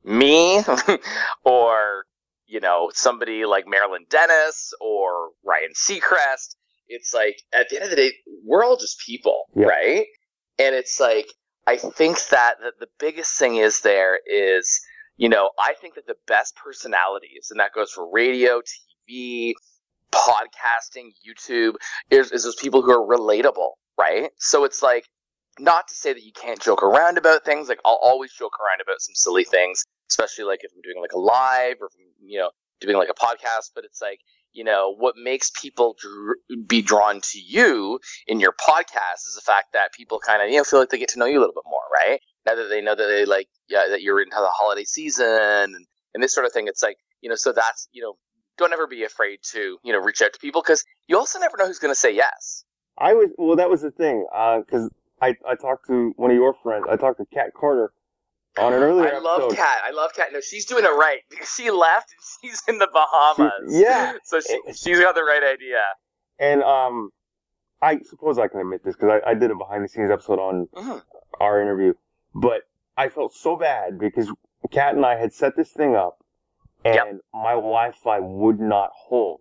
me 0.04 0.62
or 1.44 2.04
you 2.46 2.60
know 2.60 2.90
somebody 2.92 3.44
like 3.46 3.66
Marilyn 3.66 4.06
Denis 4.08 4.72
or 4.80 5.30
Ryan 5.44 5.72
Seacrest, 5.74 6.56
it's 6.88 7.14
like 7.14 7.40
at 7.52 7.68
the 7.68 7.76
end 7.76 7.84
of 7.84 7.90
the 7.90 7.96
day, 7.96 8.12
we're 8.44 8.64
all 8.64 8.76
just 8.76 9.00
people, 9.00 9.44
yeah. 9.54 9.66
right? 9.66 10.06
And 10.58 10.74
it's 10.74 11.00
like 11.00 11.26
I 11.66 11.76
think 11.76 12.18
that, 12.28 12.56
that 12.62 12.74
the 12.80 12.88
biggest 12.98 13.38
thing 13.38 13.56
is 13.56 13.80
there 13.80 14.18
is 14.26 14.80
you 15.16 15.28
know 15.28 15.50
I 15.58 15.74
think 15.80 15.94
that 15.94 16.06
the 16.06 16.16
best 16.26 16.54
personalities, 16.56 17.48
and 17.50 17.60
that 17.60 17.72
goes 17.72 17.90
for 17.90 18.10
radio, 18.10 18.60
TV, 18.60 19.54
podcasting, 20.12 21.10
YouTube, 21.26 21.74
is, 22.10 22.32
is 22.32 22.44
those 22.44 22.56
people 22.56 22.82
who 22.82 22.92
are 22.92 23.18
relatable, 23.18 23.72
right? 23.98 24.30
So 24.38 24.64
it's 24.64 24.82
like, 24.82 25.04
not 25.58 25.88
to 25.88 25.94
say 25.94 26.12
that 26.12 26.22
you 26.22 26.32
can't 26.32 26.60
joke 26.60 26.82
around 26.82 27.18
about 27.18 27.44
things. 27.44 27.68
Like 27.68 27.80
I'll 27.84 27.98
always 28.00 28.32
joke 28.32 28.54
around 28.60 28.80
about 28.80 29.00
some 29.00 29.14
silly 29.14 29.44
things, 29.44 29.84
especially 30.10 30.44
like 30.44 30.60
if 30.62 30.70
I'm 30.74 30.80
doing 30.82 31.00
like 31.00 31.12
a 31.12 31.18
live 31.18 31.76
or 31.80 31.90
you 32.22 32.38
know 32.38 32.50
doing 32.80 32.96
like 32.96 33.10
a 33.10 33.14
podcast. 33.14 33.70
But 33.74 33.84
it's 33.84 34.00
like 34.00 34.20
you 34.52 34.64
know 34.64 34.94
what 34.96 35.14
makes 35.22 35.50
people 35.50 35.96
dr- 36.00 36.66
be 36.66 36.82
drawn 36.82 37.20
to 37.20 37.38
you 37.38 38.00
in 38.26 38.40
your 38.40 38.52
podcast 38.52 39.26
is 39.28 39.34
the 39.34 39.42
fact 39.44 39.72
that 39.74 39.92
people 39.92 40.18
kind 40.18 40.42
of 40.42 40.50
you 40.50 40.56
know 40.56 40.64
feel 40.64 40.80
like 40.80 40.90
they 40.90 40.98
get 40.98 41.10
to 41.10 41.18
know 41.18 41.26
you 41.26 41.38
a 41.38 41.40
little 41.40 41.54
bit 41.54 41.64
more, 41.66 41.82
right? 41.92 42.20
Now 42.46 42.54
that 42.54 42.68
they 42.68 42.80
know 42.80 42.94
that 42.94 43.06
they 43.06 43.24
like 43.24 43.48
yeah 43.68 43.88
that 43.90 44.02
you're 44.02 44.20
into 44.20 44.36
the 44.36 44.48
holiday 44.48 44.84
season 44.84 45.26
and, 45.26 45.86
and 46.14 46.22
this 46.22 46.34
sort 46.34 46.46
of 46.46 46.52
thing. 46.52 46.68
It's 46.68 46.82
like 46.82 46.96
you 47.20 47.28
know 47.28 47.36
so 47.36 47.52
that's 47.52 47.88
you 47.92 48.02
know 48.02 48.14
don't 48.60 48.72
ever 48.72 48.86
be 48.86 49.02
afraid 49.02 49.40
to 49.42 49.78
you 49.82 49.92
know 49.92 49.98
reach 49.98 50.22
out 50.22 50.32
to 50.34 50.38
people 50.38 50.62
because 50.62 50.84
you 51.08 51.16
also 51.16 51.40
never 51.40 51.56
know 51.56 51.66
who's 51.66 51.80
going 51.80 51.92
to 51.92 51.98
say 51.98 52.14
yes. 52.14 52.64
I 52.96 53.14
was 53.14 53.30
well. 53.36 53.56
That 53.56 53.70
was 53.70 53.82
the 53.82 53.90
thing 53.90 54.26
because 54.30 54.86
uh, 54.86 55.24
I 55.24 55.34
I 55.48 55.54
talked 55.56 55.86
to 55.88 56.12
one 56.16 56.30
of 56.30 56.36
your 56.36 56.54
friends. 56.62 56.84
I 56.88 56.96
talked 56.96 57.18
to 57.18 57.26
Kat 57.32 57.52
Carter 57.58 57.92
on 58.58 58.72
an 58.72 58.82
earlier. 58.82 59.14
I 59.14 59.18
love 59.18 59.56
Kat. 59.56 59.78
I 59.84 59.90
love 59.90 60.10
Kat. 60.14 60.28
No, 60.32 60.40
she's 60.40 60.66
doing 60.66 60.84
it 60.84 60.88
right 60.88 61.20
because 61.30 61.52
she 61.52 61.70
left 61.70 62.12
and 62.12 62.50
she's 62.52 62.62
in 62.68 62.78
the 62.78 62.88
Bahamas. 62.92 63.72
She, 63.72 63.80
yeah. 63.80 64.14
So 64.24 64.40
she 64.40 64.60
she's 64.74 65.00
got 65.00 65.14
the 65.14 65.22
right 65.22 65.42
idea. 65.42 65.80
And 66.38 66.62
um, 66.62 67.10
I 67.82 68.00
suppose 68.02 68.38
I 68.38 68.48
can 68.48 68.60
admit 68.60 68.84
this 68.84 68.94
because 68.94 69.20
I, 69.24 69.30
I 69.30 69.34
did 69.34 69.50
a 69.50 69.54
behind 69.54 69.84
the 69.84 69.88
scenes 69.88 70.10
episode 70.10 70.38
on 70.38 70.68
mm-hmm. 70.74 70.98
our 71.40 71.60
interview, 71.60 71.94
but 72.34 72.62
I 72.96 73.08
felt 73.08 73.34
so 73.34 73.56
bad 73.56 73.98
because 73.98 74.30
Kat 74.70 74.94
and 74.94 75.06
I 75.06 75.16
had 75.16 75.32
set 75.32 75.56
this 75.56 75.70
thing 75.70 75.94
up 75.96 76.22
and 76.84 76.94
yep. 76.94 77.20
my 77.32 77.52
Wi-Fi 77.52 78.20
would 78.20 78.60
not 78.60 78.90
hold. 78.94 79.40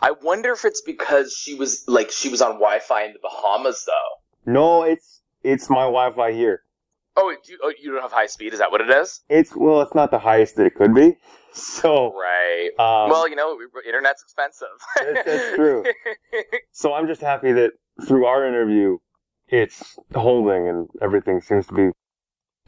I 0.00 0.10
wonder 0.10 0.52
if 0.52 0.64
it's 0.64 0.82
because 0.82 1.32
she 1.32 1.54
was 1.54 1.84
like 1.88 2.10
she 2.10 2.28
was 2.28 2.42
on 2.42 2.54
Wi-Fi 2.54 3.04
in 3.04 3.12
the 3.12 3.20
Bahamas 3.22 3.86
though. 3.86 4.52
No, 4.52 4.82
it's 4.82 5.22
it's 5.42 5.70
my 5.70 5.84
Wi-Fi 5.84 6.32
here. 6.32 6.62
Oh, 7.16 7.34
you, 7.46 7.58
oh, 7.62 7.72
you 7.80 7.92
don't 7.92 8.02
have 8.02 8.10
high 8.10 8.26
speed? 8.26 8.52
Is 8.54 8.58
that 8.58 8.72
what 8.72 8.80
it 8.80 8.90
is? 8.90 9.20
It's 9.28 9.54
well, 9.54 9.82
it's 9.82 9.94
not 9.94 10.10
the 10.10 10.18
highest 10.18 10.56
that 10.56 10.66
it 10.66 10.74
could 10.74 10.94
be. 10.94 11.16
So 11.56 12.12
right. 12.12 12.70
Um, 12.80 13.10
well, 13.10 13.28
you 13.28 13.36
know, 13.36 13.56
internet's 13.86 14.24
expensive. 14.24 14.66
that's, 14.96 15.24
that's 15.24 15.54
true. 15.54 15.84
so 16.72 16.92
I'm 16.92 17.06
just 17.06 17.20
happy 17.20 17.52
that 17.52 17.74
through 18.08 18.26
our 18.26 18.44
interview, 18.44 18.98
it's 19.46 19.96
holding 20.16 20.66
and 20.66 20.88
everything 21.00 21.40
seems 21.40 21.68
to 21.68 21.74
be 21.74 21.90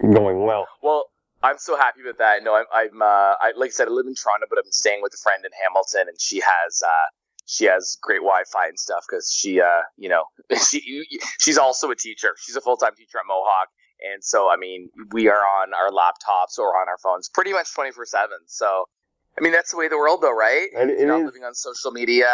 going 0.01 0.45
well. 0.45 0.69
Well, 0.85 1.07
I'm 1.47 1.59
so 1.59 1.77
happy 1.77 2.03
with 2.05 2.19
that. 2.19 2.43
No, 2.43 2.57
I'm, 2.57 2.65
I'm 2.75 3.01
uh, 3.01 3.39
I, 3.39 3.53
like 3.57 3.69
I 3.69 3.71
said, 3.71 3.87
I 3.87 3.93
live 3.93 4.07
in 4.07 4.15
Toronto, 4.17 4.47
but 4.51 4.59
I'm 4.59 4.71
staying 4.73 5.01
with 5.01 5.15
a 5.15 5.23
friend 5.23 5.45
in 5.45 5.53
Hamilton, 5.63 6.09
and 6.09 6.21
she 6.21 6.41
has, 6.41 6.83
uh, 6.85 7.07
she 7.47 7.67
has 7.67 7.97
great 8.03 8.19
Wi-Fi 8.19 8.67
and 8.67 8.79
stuff 8.79 9.05
because 9.09 9.33
she, 9.33 9.61
uh, 9.61 9.83
you 9.97 10.09
know, 10.09 10.25
she, 10.69 11.07
she's 11.39 11.57
also 11.57 11.91
a 11.93 11.97
teacher. 11.97 12.35
She's 12.45 12.57
a 12.57 12.61
full-time 12.61 12.97
teacher 12.97 13.19
at 13.19 13.27
Mohawk, 13.29 13.69
and 14.13 14.25
so 14.25 14.51
I 14.51 14.57
mean, 14.57 14.91
we 15.13 15.29
are 15.29 15.39
on 15.63 15.73
our 15.73 15.91
laptops 15.91 16.59
or 16.59 16.75
on 16.81 16.89
our 16.89 16.99
phones 16.99 17.31
pretty 17.33 17.53
much 17.53 17.73
24 17.75 18.07
seven. 18.07 18.39
So, 18.47 18.87
I 19.39 19.43
mean, 19.43 19.53
that's 19.53 19.71
the 19.71 19.77
way 19.77 19.89
the 19.89 19.99
world, 19.99 20.23
though, 20.23 20.35
right? 20.35 20.69
It, 20.73 20.99
you're 20.99 21.09
not 21.09 21.23
living 21.23 21.45
on 21.45 21.55
social 21.55 21.91
media. 21.91 22.33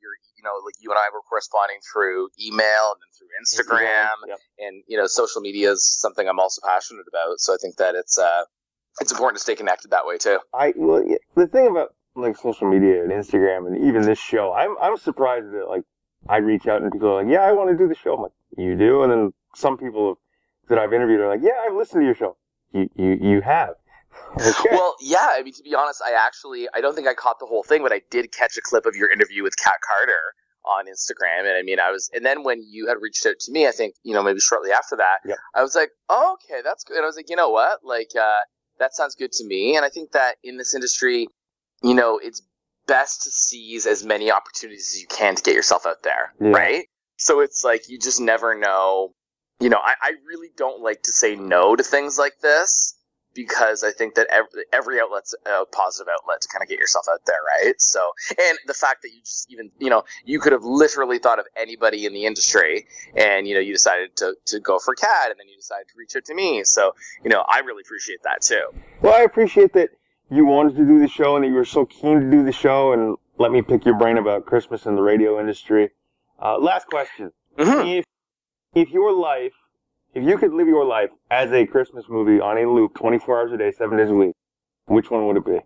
You're, 0.00 0.16
you 0.36 0.42
know, 0.44 0.60
like 0.64 0.74
you 0.80 0.90
and 0.90 0.98
I 0.98 1.08
were 1.12 1.22
corresponding 1.28 1.78
through 1.92 2.28
email 2.40 2.92
and 2.92 3.00
then 3.00 3.10
through 3.16 3.30
Instagram, 3.40 3.86
Instagram 3.86 4.28
yep. 4.28 4.38
and 4.58 4.82
you 4.86 4.98
know, 4.98 5.06
social 5.06 5.40
media 5.40 5.72
is 5.72 5.88
something 6.00 6.28
I'm 6.28 6.38
also 6.38 6.60
passionate 6.64 7.06
about. 7.08 7.38
So 7.38 7.54
I 7.54 7.56
think 7.60 7.76
that 7.76 7.94
it's 7.94 8.18
uh, 8.18 8.44
it's 9.00 9.12
important 9.12 9.38
to 9.38 9.42
stay 9.42 9.54
connected 9.54 9.92
that 9.92 10.06
way 10.06 10.18
too. 10.18 10.38
I 10.52 10.74
well, 10.76 11.02
yeah, 11.06 11.16
the 11.36 11.46
thing 11.46 11.68
about 11.68 11.94
like 12.14 12.36
social 12.36 12.68
media 12.68 13.02
and 13.02 13.12
Instagram 13.12 13.66
and 13.66 13.86
even 13.86 14.02
this 14.02 14.18
show, 14.18 14.52
I'm 14.52 14.76
I'm 14.80 14.96
surprised 14.98 15.46
that 15.52 15.68
like 15.68 15.84
I 16.28 16.38
reach 16.38 16.66
out 16.66 16.82
and 16.82 16.92
people 16.92 17.08
are 17.08 17.22
like, 17.22 17.32
yeah, 17.32 17.40
I 17.40 17.52
want 17.52 17.70
to 17.70 17.76
do 17.76 17.88
the 17.88 17.94
show. 17.94 18.14
I'm 18.14 18.22
like, 18.22 18.32
you 18.58 18.76
do, 18.76 19.02
and 19.02 19.12
then 19.12 19.32
some 19.54 19.78
people 19.78 20.18
that 20.68 20.78
I've 20.78 20.92
interviewed 20.92 21.20
are 21.20 21.28
like, 21.28 21.40
yeah, 21.42 21.64
I've 21.66 21.74
listened 21.74 22.02
to 22.02 22.04
your 22.04 22.14
show. 22.14 22.36
You 22.72 22.90
you 22.94 23.18
you 23.20 23.40
have. 23.40 23.74
Okay. 24.40 24.50
Well, 24.70 24.96
yeah. 25.00 25.28
I 25.32 25.42
mean, 25.42 25.52
to 25.54 25.62
be 25.62 25.74
honest, 25.74 26.02
I 26.04 26.12
actually 26.12 26.68
I 26.74 26.80
don't 26.80 26.94
think 26.94 27.06
I 27.06 27.14
caught 27.14 27.38
the 27.38 27.46
whole 27.46 27.62
thing, 27.62 27.82
but 27.82 27.92
I 27.92 28.02
did 28.10 28.32
catch 28.32 28.56
a 28.56 28.62
clip 28.62 28.86
of 28.86 28.96
your 28.96 29.10
interview 29.10 29.42
with 29.42 29.56
Kat 29.56 29.74
Carter 29.86 30.34
on 30.64 30.86
Instagram. 30.86 31.40
And 31.40 31.56
I 31.56 31.62
mean, 31.62 31.80
I 31.80 31.90
was, 31.90 32.10
and 32.14 32.24
then 32.24 32.44
when 32.44 32.62
you 32.62 32.86
had 32.86 32.98
reached 33.00 33.26
out 33.26 33.38
to 33.40 33.52
me, 33.52 33.66
I 33.66 33.72
think, 33.72 33.94
you 34.02 34.14
know, 34.14 34.22
maybe 34.22 34.40
shortly 34.40 34.70
after 34.70 34.96
that, 34.96 35.18
yep. 35.24 35.38
I 35.54 35.62
was 35.62 35.74
like, 35.74 35.90
oh, 36.08 36.34
okay, 36.34 36.60
that's 36.62 36.84
good. 36.84 36.96
And 36.96 37.04
I 37.04 37.06
was 37.06 37.16
like, 37.16 37.30
you 37.30 37.36
know 37.36 37.50
what? 37.50 37.80
Like, 37.84 38.10
uh, 38.18 38.40
that 38.78 38.94
sounds 38.94 39.14
good 39.14 39.32
to 39.32 39.44
me. 39.44 39.76
And 39.76 39.84
I 39.84 39.88
think 39.88 40.12
that 40.12 40.36
in 40.42 40.56
this 40.56 40.74
industry, 40.74 41.28
you 41.82 41.94
know, 41.94 42.20
it's 42.22 42.42
best 42.86 43.22
to 43.22 43.30
seize 43.30 43.86
as 43.86 44.04
many 44.04 44.30
opportunities 44.30 44.92
as 44.94 45.00
you 45.00 45.06
can 45.06 45.34
to 45.34 45.42
get 45.42 45.54
yourself 45.54 45.86
out 45.86 46.02
there, 46.02 46.32
yeah. 46.40 46.50
right? 46.50 46.86
So 47.16 47.40
it's 47.40 47.64
like 47.64 47.88
you 47.88 47.98
just 47.98 48.20
never 48.20 48.54
know. 48.54 49.14
You 49.60 49.68
know, 49.68 49.78
I, 49.78 49.94
I 50.00 50.12
really 50.26 50.48
don't 50.56 50.80
like 50.82 51.02
to 51.04 51.12
say 51.12 51.36
no 51.36 51.76
to 51.76 51.82
things 51.84 52.18
like 52.18 52.34
this 52.42 52.96
because 53.34 53.84
I 53.84 53.92
think 53.92 54.14
that 54.14 54.26
every, 54.30 54.64
every 54.72 55.00
outlet's 55.00 55.34
a 55.46 55.64
positive 55.66 56.08
outlet 56.12 56.40
to 56.42 56.48
kind 56.48 56.62
of 56.62 56.68
get 56.68 56.78
yourself 56.78 57.06
out 57.12 57.20
there, 57.26 57.36
right? 57.60 57.80
So, 57.80 58.00
and 58.30 58.58
the 58.66 58.74
fact 58.74 59.02
that 59.02 59.10
you 59.12 59.20
just 59.20 59.50
even, 59.50 59.70
you 59.78 59.90
know, 59.90 60.04
you 60.24 60.40
could 60.40 60.52
have 60.52 60.64
literally 60.64 61.18
thought 61.18 61.38
of 61.38 61.46
anybody 61.56 62.06
in 62.06 62.12
the 62.12 62.26
industry 62.26 62.86
and, 63.16 63.46
you 63.46 63.54
know, 63.54 63.60
you 63.60 63.72
decided 63.72 64.16
to, 64.16 64.34
to 64.46 64.60
go 64.60 64.78
for 64.78 64.94
Kat 64.94 65.30
and 65.30 65.38
then 65.38 65.48
you 65.48 65.56
decided 65.56 65.88
to 65.88 65.94
reach 65.96 66.16
out 66.16 66.24
to 66.26 66.34
me. 66.34 66.64
So, 66.64 66.94
you 67.24 67.30
know, 67.30 67.44
I 67.48 67.60
really 67.60 67.82
appreciate 67.84 68.22
that 68.24 68.42
too. 68.42 68.62
Well, 69.00 69.14
I 69.14 69.22
appreciate 69.22 69.72
that 69.74 69.90
you 70.30 70.46
wanted 70.46 70.76
to 70.76 70.84
do 70.84 70.98
the 70.98 71.08
show 71.08 71.36
and 71.36 71.44
that 71.44 71.48
you 71.48 71.54
were 71.54 71.64
so 71.64 71.84
keen 71.86 72.20
to 72.20 72.30
do 72.30 72.44
the 72.44 72.52
show 72.52 72.92
and 72.92 73.16
let 73.38 73.50
me 73.50 73.62
pick 73.62 73.84
your 73.84 73.96
brain 73.96 74.18
about 74.18 74.46
Christmas 74.46 74.86
in 74.86 74.94
the 74.94 75.02
radio 75.02 75.40
industry. 75.40 75.90
Uh, 76.40 76.58
last 76.58 76.86
question. 76.86 77.32
Mm-hmm. 77.58 77.86
If, 77.86 78.04
if 78.74 78.90
your 78.90 79.12
life 79.12 79.52
if 80.14 80.24
you 80.24 80.36
could 80.36 80.52
live 80.52 80.68
your 80.68 80.84
life 80.84 81.10
as 81.30 81.52
a 81.52 81.66
Christmas 81.66 82.04
movie 82.08 82.40
on 82.40 82.58
a 82.58 82.70
loop 82.70 82.94
24 82.94 83.40
hours 83.40 83.52
a 83.52 83.56
day, 83.56 83.72
seven 83.72 83.98
days 83.98 84.10
a 84.10 84.14
week, 84.14 84.34
which 84.86 85.10
one 85.10 85.26
would 85.26 85.36
it 85.36 85.44
be? 85.44 85.58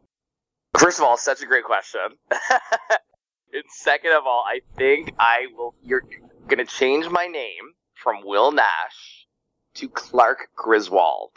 First 0.78 0.98
of 0.98 1.04
all, 1.04 1.16
such 1.16 1.42
a 1.42 1.46
great 1.46 1.64
question. 1.64 2.00
and 2.30 3.64
second 3.68 4.12
of 4.12 4.26
all, 4.26 4.44
I 4.46 4.61
think 4.76 5.12
I 5.18 5.46
will, 5.56 5.74
you're 5.82 6.02
going 6.46 6.64
to 6.64 6.64
change 6.64 7.09
my 7.09 7.26
name 7.26 7.72
from 7.94 8.16
Will 8.24 8.52
Nash 8.52 9.26
to 9.74 9.88
Clark 9.88 10.48
Griswold. 10.54 11.32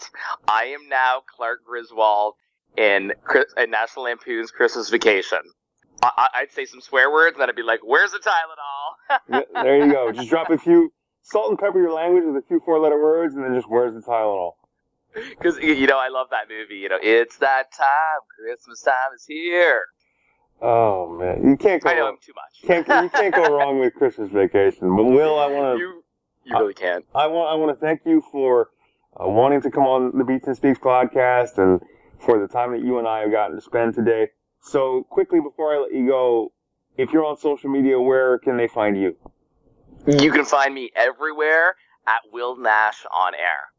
I 0.47 0.65
am 0.65 0.87
now 0.89 1.21
Clark 1.35 1.63
Griswold 1.65 2.35
in, 2.77 3.13
in 3.57 3.71
National 3.71 4.05
Lampoon's 4.05 4.51
Christmas 4.51 4.89
Vacation. 4.89 5.39
I, 6.01 6.41
would 6.41 6.51
say 6.53 6.65
some 6.65 6.79
swear 6.79 7.11
words, 7.11 7.33
and 7.33 7.41
then 7.41 7.49
I'd 7.49 7.57
be 7.57 7.61
like, 7.61 7.81
"Where's 7.83 8.11
the 8.11 8.19
Tylenol?" 8.19 9.43
there 9.63 9.85
you 9.85 9.91
go. 9.91 10.13
Just 10.13 10.29
drop 10.29 10.49
a 10.49 10.57
few 10.57 10.93
salt 11.29 11.49
and 11.49 11.59
pepper 11.59 11.79
your 11.79 11.93
language 11.93 12.23
with 12.25 12.35
a 12.35 12.47
few 12.47 12.59
four 12.65 12.79
letter 12.79 13.01
words, 13.01 13.35
and 13.35 13.43
then 13.43 13.53
just 13.53 13.69
where's 13.69 13.93
the 13.93 14.01
Tylenol? 14.01 14.53
Because 15.13 15.57
you 15.59 15.87
know, 15.87 15.97
I 15.97 16.09
love 16.09 16.27
that 16.31 16.47
movie. 16.49 16.75
You 16.75 16.89
know, 16.89 16.99
it's 17.01 17.37
that 17.37 17.71
time. 17.75 18.19
Christmas 18.37 18.81
time 18.81 19.13
is 19.15 19.25
here. 19.27 19.83
Oh 20.61 21.17
man, 21.17 21.47
you 21.49 21.57
can't 21.57 21.81
go. 21.81 21.89
I 21.89 21.95
know 21.95 22.05
wrong. 22.05 22.17
too 22.21 22.33
much. 22.35 22.85
can't 22.85 23.03
you 23.03 23.09
can't 23.09 23.33
go 23.33 23.57
wrong 23.57 23.79
with 23.79 23.93
Christmas 23.95 24.29
Vacation. 24.31 24.95
But 24.95 25.05
Will, 25.05 25.39
I 25.39 25.47
want 25.47 25.77
to. 25.77 25.79
You, 25.79 26.03
you 26.43 26.57
really 26.57 26.73
can. 26.73 27.03
I 27.15 27.27
want 27.27 27.49
I 27.49 27.55
want 27.55 27.77
to 27.77 27.85
thank 27.85 28.01
you 28.05 28.21
for 28.31 28.69
uh, 29.19 29.27
wanting 29.27 29.61
to 29.61 29.71
come 29.71 29.83
on 29.83 30.17
the 30.17 30.23
Beats 30.23 30.47
and 30.47 30.55
Speaks 30.55 30.79
podcast 30.79 31.57
and 31.57 31.81
for 32.19 32.39
the 32.39 32.47
time 32.47 32.71
that 32.71 32.81
you 32.81 32.99
and 32.99 33.07
I 33.07 33.21
have 33.21 33.31
gotten 33.31 33.55
to 33.55 33.61
spend 33.61 33.95
today. 33.95 34.27
So 34.61 35.05
quickly 35.09 35.39
before 35.39 35.73
I 35.73 35.79
let 35.79 35.93
you 35.93 36.05
go, 36.07 36.51
if 36.97 37.13
you're 37.13 37.25
on 37.25 37.37
social 37.37 37.69
media, 37.69 37.99
where 37.99 38.37
can 38.39 38.57
they 38.57 38.67
find 38.67 38.97
you? 38.97 39.15
You 40.07 40.31
can 40.31 40.45
find 40.45 40.73
me 40.73 40.91
everywhere 40.95 41.75
at 42.07 42.21
Will 42.31 42.57
Nash 42.57 43.05
on 43.13 43.33
air. 43.35 43.69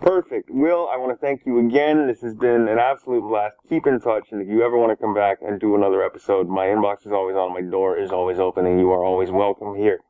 Perfect. 0.00 0.50
Will, 0.50 0.88
I 0.92 0.96
want 0.98 1.18
to 1.18 1.26
thank 1.26 1.46
you 1.46 1.58
again. 1.66 2.06
This 2.06 2.20
has 2.20 2.34
been 2.34 2.68
an 2.68 2.78
absolute 2.78 3.22
blast. 3.22 3.56
Keep 3.68 3.86
in 3.86 3.98
touch, 4.00 4.28
and 4.32 4.42
if 4.42 4.48
you 4.48 4.62
ever 4.62 4.76
want 4.76 4.90
to 4.90 5.02
come 5.02 5.14
back 5.14 5.38
and 5.40 5.58
do 5.58 5.74
another 5.74 6.02
episode, 6.02 6.48
my 6.48 6.66
inbox 6.66 7.06
is 7.06 7.12
always 7.12 7.36
on, 7.36 7.54
my 7.54 7.62
door 7.62 7.96
is 7.96 8.10
always 8.10 8.38
open, 8.38 8.66
and 8.66 8.78
you 8.78 8.90
are 8.90 9.02
always 9.02 9.30
welcome 9.30 9.74
here. 9.74 10.00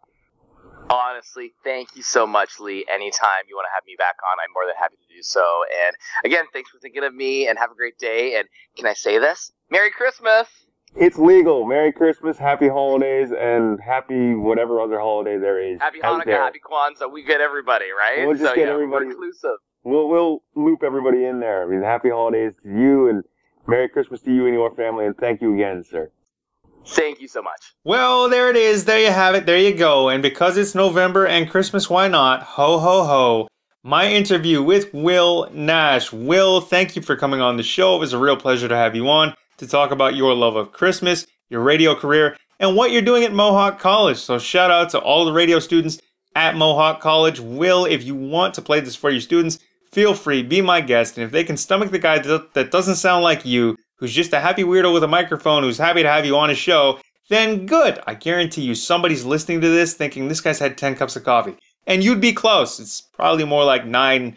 Honestly, 0.90 1.52
thank 1.62 1.94
you 1.94 2.02
so 2.02 2.26
much, 2.26 2.58
Leigh. 2.58 2.84
Anytime 2.92 3.46
you 3.48 3.54
want 3.54 3.66
to 3.66 3.74
have 3.74 3.84
me 3.86 3.94
back 3.98 4.16
on, 4.24 4.38
I'm 4.42 4.52
more 4.54 4.66
than 4.66 4.76
happy 4.76 4.96
to 4.96 5.14
do 5.14 5.22
so. 5.22 5.44
And 5.86 5.96
again, 6.24 6.46
thanks 6.52 6.70
for 6.70 6.78
thinking 6.78 7.04
of 7.04 7.14
me, 7.14 7.46
and 7.46 7.58
have 7.58 7.70
a 7.70 7.74
great 7.74 7.98
day. 7.98 8.36
And 8.36 8.48
can 8.76 8.86
I 8.86 8.94
say 8.94 9.18
this? 9.18 9.52
Merry 9.70 9.90
Christmas! 9.90 10.48
It's 10.98 11.18
legal. 11.18 11.66
Merry 11.66 11.92
Christmas, 11.92 12.38
Happy 12.38 12.68
Holidays, 12.68 13.30
and 13.30 13.78
Happy 13.80 14.34
whatever 14.34 14.80
other 14.80 14.98
holiday 14.98 15.36
there 15.36 15.62
is. 15.62 15.78
Happy 15.78 16.00
Hanukkah, 16.00 16.24
there. 16.24 16.42
Happy 16.42 16.58
Kwanzaa. 16.58 17.12
We 17.12 17.22
get 17.22 17.42
everybody, 17.42 17.86
right? 17.90 18.26
We'll 18.26 18.36
just 18.36 18.48
so, 18.48 18.54
get 18.54 18.66
yeah, 18.68 18.72
everybody- 18.72 19.06
We're 19.06 19.10
inclusive. 19.12 19.56
We'll 19.84 20.08
we'll 20.08 20.42
loop 20.54 20.82
everybody 20.82 21.24
in 21.26 21.38
there. 21.38 21.62
I 21.62 21.66
mean, 21.66 21.82
Happy 21.82 22.08
Holidays 22.08 22.54
to 22.62 22.68
you, 22.68 23.08
and 23.08 23.22
Merry 23.66 23.88
Christmas 23.88 24.22
to 24.22 24.34
you 24.34 24.46
and 24.46 24.54
your 24.54 24.74
family, 24.74 25.04
and 25.06 25.16
thank 25.16 25.42
you 25.42 25.54
again, 25.54 25.84
sir. 25.84 26.10
Thank 26.86 27.20
you 27.20 27.28
so 27.28 27.42
much. 27.42 27.74
Well, 27.84 28.28
there 28.30 28.48
it 28.48 28.56
is. 28.56 28.84
There 28.86 28.98
you 28.98 29.10
have 29.10 29.34
it. 29.34 29.44
There 29.44 29.58
you 29.58 29.74
go. 29.74 30.08
And 30.08 30.22
because 30.22 30.56
it's 30.56 30.74
November 30.74 31.26
and 31.26 31.50
Christmas, 31.50 31.90
why 31.90 32.08
not? 32.08 32.42
Ho, 32.42 32.78
ho, 32.78 33.04
ho. 33.04 33.48
My 33.82 34.08
interview 34.08 34.62
with 34.62 34.94
Will 34.94 35.48
Nash. 35.52 36.12
Will, 36.12 36.60
thank 36.60 36.96
you 36.96 37.02
for 37.02 37.16
coming 37.16 37.40
on 37.40 37.56
the 37.56 37.62
show. 37.62 37.96
It 37.96 37.98
was 37.98 38.12
a 38.12 38.18
real 38.18 38.36
pleasure 38.36 38.68
to 38.68 38.76
have 38.76 38.96
you 38.96 39.08
on 39.08 39.34
to 39.58 39.66
talk 39.66 39.90
about 39.90 40.16
your 40.16 40.34
love 40.34 40.56
of 40.56 40.72
Christmas, 40.72 41.26
your 41.48 41.62
radio 41.62 41.94
career, 41.94 42.36
and 42.58 42.76
what 42.76 42.90
you're 42.90 43.02
doing 43.02 43.24
at 43.24 43.32
Mohawk 43.32 43.78
College. 43.78 44.18
So, 44.18 44.38
shout 44.38 44.70
out 44.70 44.90
to 44.90 44.98
all 44.98 45.24
the 45.24 45.32
radio 45.32 45.58
students 45.58 46.00
at 46.34 46.56
Mohawk 46.56 47.00
College. 47.00 47.40
Will, 47.40 47.84
if 47.84 48.04
you 48.04 48.14
want 48.14 48.54
to 48.54 48.62
play 48.62 48.80
this 48.80 48.96
for 48.96 49.10
your 49.10 49.20
students, 49.20 49.58
feel 49.92 50.14
free, 50.14 50.42
be 50.42 50.60
my 50.60 50.80
guest. 50.80 51.16
And 51.16 51.24
if 51.24 51.30
they 51.30 51.44
can 51.44 51.56
stomach 51.56 51.90
the 51.90 51.98
guy 51.98 52.18
that 52.18 52.70
doesn't 52.70 52.96
sound 52.96 53.22
like 53.24 53.44
you, 53.44 53.76
who's 53.98 54.12
just 54.12 54.32
a 54.32 54.40
happy 54.40 54.62
weirdo 54.62 54.92
with 54.92 55.04
a 55.04 55.08
microphone 55.08 55.62
who's 55.62 55.78
happy 55.78 56.02
to 56.02 56.08
have 56.08 56.26
you 56.26 56.36
on 56.36 56.48
his 56.48 56.58
show, 56.58 56.98
then 57.28 57.66
good. 57.66 58.00
I 58.06 58.14
guarantee 58.14 58.62
you 58.62 58.74
somebody's 58.74 59.24
listening 59.24 59.60
to 59.62 59.68
this 59.68 59.94
thinking 59.94 60.28
this 60.28 60.40
guy's 60.40 60.58
had 60.58 60.78
10 60.78 60.96
cups 60.96 61.16
of 61.16 61.24
coffee. 61.24 61.56
And 61.86 62.04
you'd 62.04 62.20
be 62.20 62.32
close. 62.32 62.78
It's 62.78 63.00
probably 63.00 63.44
more 63.44 63.64
like 63.64 63.86
nine 63.86 64.36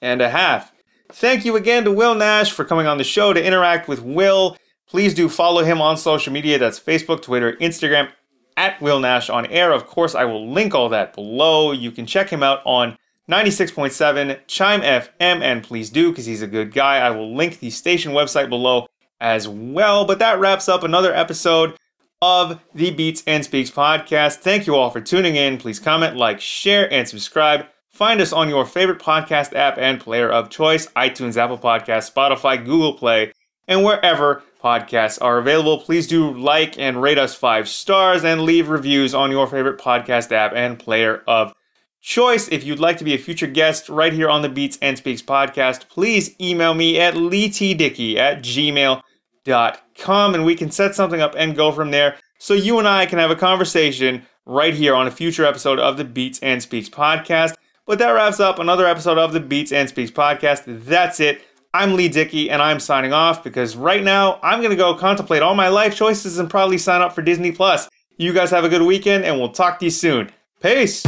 and 0.00 0.20
a 0.20 0.30
half. 0.30 0.72
Thank 1.12 1.44
you 1.44 1.56
again 1.56 1.84
to 1.84 1.92
Will 1.92 2.14
Nash 2.14 2.52
for 2.52 2.64
coming 2.64 2.86
on 2.86 2.98
the 2.98 3.04
show 3.04 3.32
to 3.32 3.44
interact 3.44 3.88
with 3.88 4.00
Will. 4.00 4.56
Please 4.86 5.14
do 5.14 5.28
follow 5.28 5.64
him 5.64 5.80
on 5.80 5.96
social 5.96 6.32
media. 6.32 6.58
That's 6.58 6.80
Facebook, 6.80 7.22
Twitter, 7.22 7.54
Instagram, 7.54 8.10
at 8.56 8.80
Will 8.80 9.00
Nash 9.00 9.30
on 9.30 9.46
air. 9.46 9.72
Of 9.72 9.86
course, 9.86 10.14
I 10.14 10.24
will 10.24 10.50
link 10.50 10.74
all 10.74 10.88
that 10.88 11.14
below. 11.14 11.72
You 11.72 11.90
can 11.90 12.06
check 12.06 12.30
him 12.30 12.42
out 12.42 12.60
on 12.64 12.98
96.7 13.30 14.40
CHYM 14.46 14.80
FM, 14.82 15.42
and 15.42 15.62
please 15.62 15.90
do 15.90 16.10
because 16.10 16.26
he's 16.26 16.42
a 16.42 16.48
good 16.48 16.72
guy. 16.72 16.96
I 16.96 17.10
will 17.10 17.34
link 17.34 17.60
the 17.60 17.70
station 17.70 18.12
website 18.12 18.48
below 18.48 18.88
as 19.20 19.46
well. 19.46 20.04
But 20.04 20.18
that 20.18 20.40
wraps 20.40 20.68
up 20.68 20.82
another 20.82 21.14
episode 21.14 21.76
of 22.20 22.60
the 22.74 22.90
Beats 22.90 23.22
and 23.26 23.44
Speaks 23.44 23.70
podcast. 23.70 24.36
Thank 24.36 24.66
you 24.66 24.74
all 24.74 24.90
for 24.90 25.00
tuning 25.00 25.36
in. 25.36 25.58
Please 25.58 25.78
comment, 25.78 26.16
like, 26.16 26.40
share, 26.40 26.92
and 26.92 27.08
subscribe. 27.08 27.66
Find 28.00 28.22
us 28.22 28.32
on 28.32 28.48
your 28.48 28.64
favorite 28.64 28.98
podcast 28.98 29.54
app 29.54 29.76
and 29.76 30.00
player 30.00 30.30
of 30.30 30.48
choice 30.48 30.86
iTunes, 30.96 31.36
Apple 31.36 31.58
Podcasts, 31.58 32.10
Spotify, 32.10 32.56
Google 32.56 32.94
Play, 32.94 33.34
and 33.68 33.84
wherever 33.84 34.42
podcasts 34.64 35.18
are 35.20 35.36
available. 35.36 35.76
Please 35.82 36.06
do 36.06 36.32
like 36.32 36.78
and 36.78 37.02
rate 37.02 37.18
us 37.18 37.34
five 37.34 37.68
stars 37.68 38.24
and 38.24 38.40
leave 38.40 38.70
reviews 38.70 39.12
on 39.12 39.30
your 39.30 39.46
favorite 39.46 39.78
podcast 39.78 40.32
app 40.32 40.54
and 40.54 40.78
player 40.78 41.22
of 41.26 41.52
choice. 42.00 42.48
If 42.48 42.64
you'd 42.64 42.80
like 42.80 42.96
to 42.96 43.04
be 43.04 43.12
a 43.12 43.18
future 43.18 43.46
guest 43.46 43.90
right 43.90 44.14
here 44.14 44.30
on 44.30 44.40
the 44.40 44.48
Beats 44.48 44.78
and 44.80 44.96
Speaks 44.96 45.20
podcast, 45.20 45.90
please 45.90 46.34
email 46.40 46.72
me 46.72 46.98
at 46.98 47.12
leightdickey 47.12 48.16
at 48.16 48.38
gmail.com 48.38 50.34
and 50.34 50.46
we 50.46 50.54
can 50.54 50.70
set 50.70 50.94
something 50.94 51.20
up 51.20 51.34
and 51.36 51.54
go 51.54 51.70
from 51.70 51.90
there 51.90 52.16
so 52.38 52.54
you 52.54 52.78
and 52.78 52.88
I 52.88 53.04
can 53.04 53.18
have 53.18 53.30
a 53.30 53.36
conversation 53.36 54.22
right 54.46 54.72
here 54.72 54.94
on 54.94 55.06
a 55.06 55.10
future 55.10 55.44
episode 55.44 55.78
of 55.78 55.98
the 55.98 56.04
Beats 56.04 56.38
and 56.38 56.62
Speaks 56.62 56.88
podcast. 56.88 57.56
But 57.90 57.98
that 57.98 58.10
wraps 58.10 58.38
up 58.38 58.60
another 58.60 58.86
episode 58.86 59.18
of 59.18 59.32
the 59.32 59.40
Beats 59.40 59.72
and 59.72 59.88
Speaks 59.88 60.12
podcast. 60.12 60.62
That's 60.84 61.18
it. 61.18 61.42
I'm 61.74 61.94
Leigh 61.94 62.08
Dickey 62.08 62.48
and 62.48 62.62
I'm 62.62 62.78
signing 62.78 63.12
off 63.12 63.42
because 63.42 63.74
right 63.74 64.04
now 64.04 64.38
I'm 64.44 64.60
going 64.60 64.70
to 64.70 64.76
go 64.76 64.94
contemplate 64.94 65.42
all 65.42 65.56
my 65.56 65.66
life 65.66 65.96
choices 65.96 66.38
and 66.38 66.48
probably 66.48 66.78
sign 66.78 67.02
up 67.02 67.16
for 67.16 67.22
Disney 67.22 67.50
Plus. 67.50 67.88
You 68.16 68.32
guys 68.32 68.52
have 68.52 68.62
a 68.62 68.68
good 68.68 68.82
weekend 68.82 69.24
and 69.24 69.40
we'll 69.40 69.48
talk 69.48 69.80
to 69.80 69.86
you 69.86 69.90
soon. 69.90 70.30
Peace. 70.62 71.04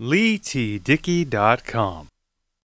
LeighTDickey.com 0.00 2.08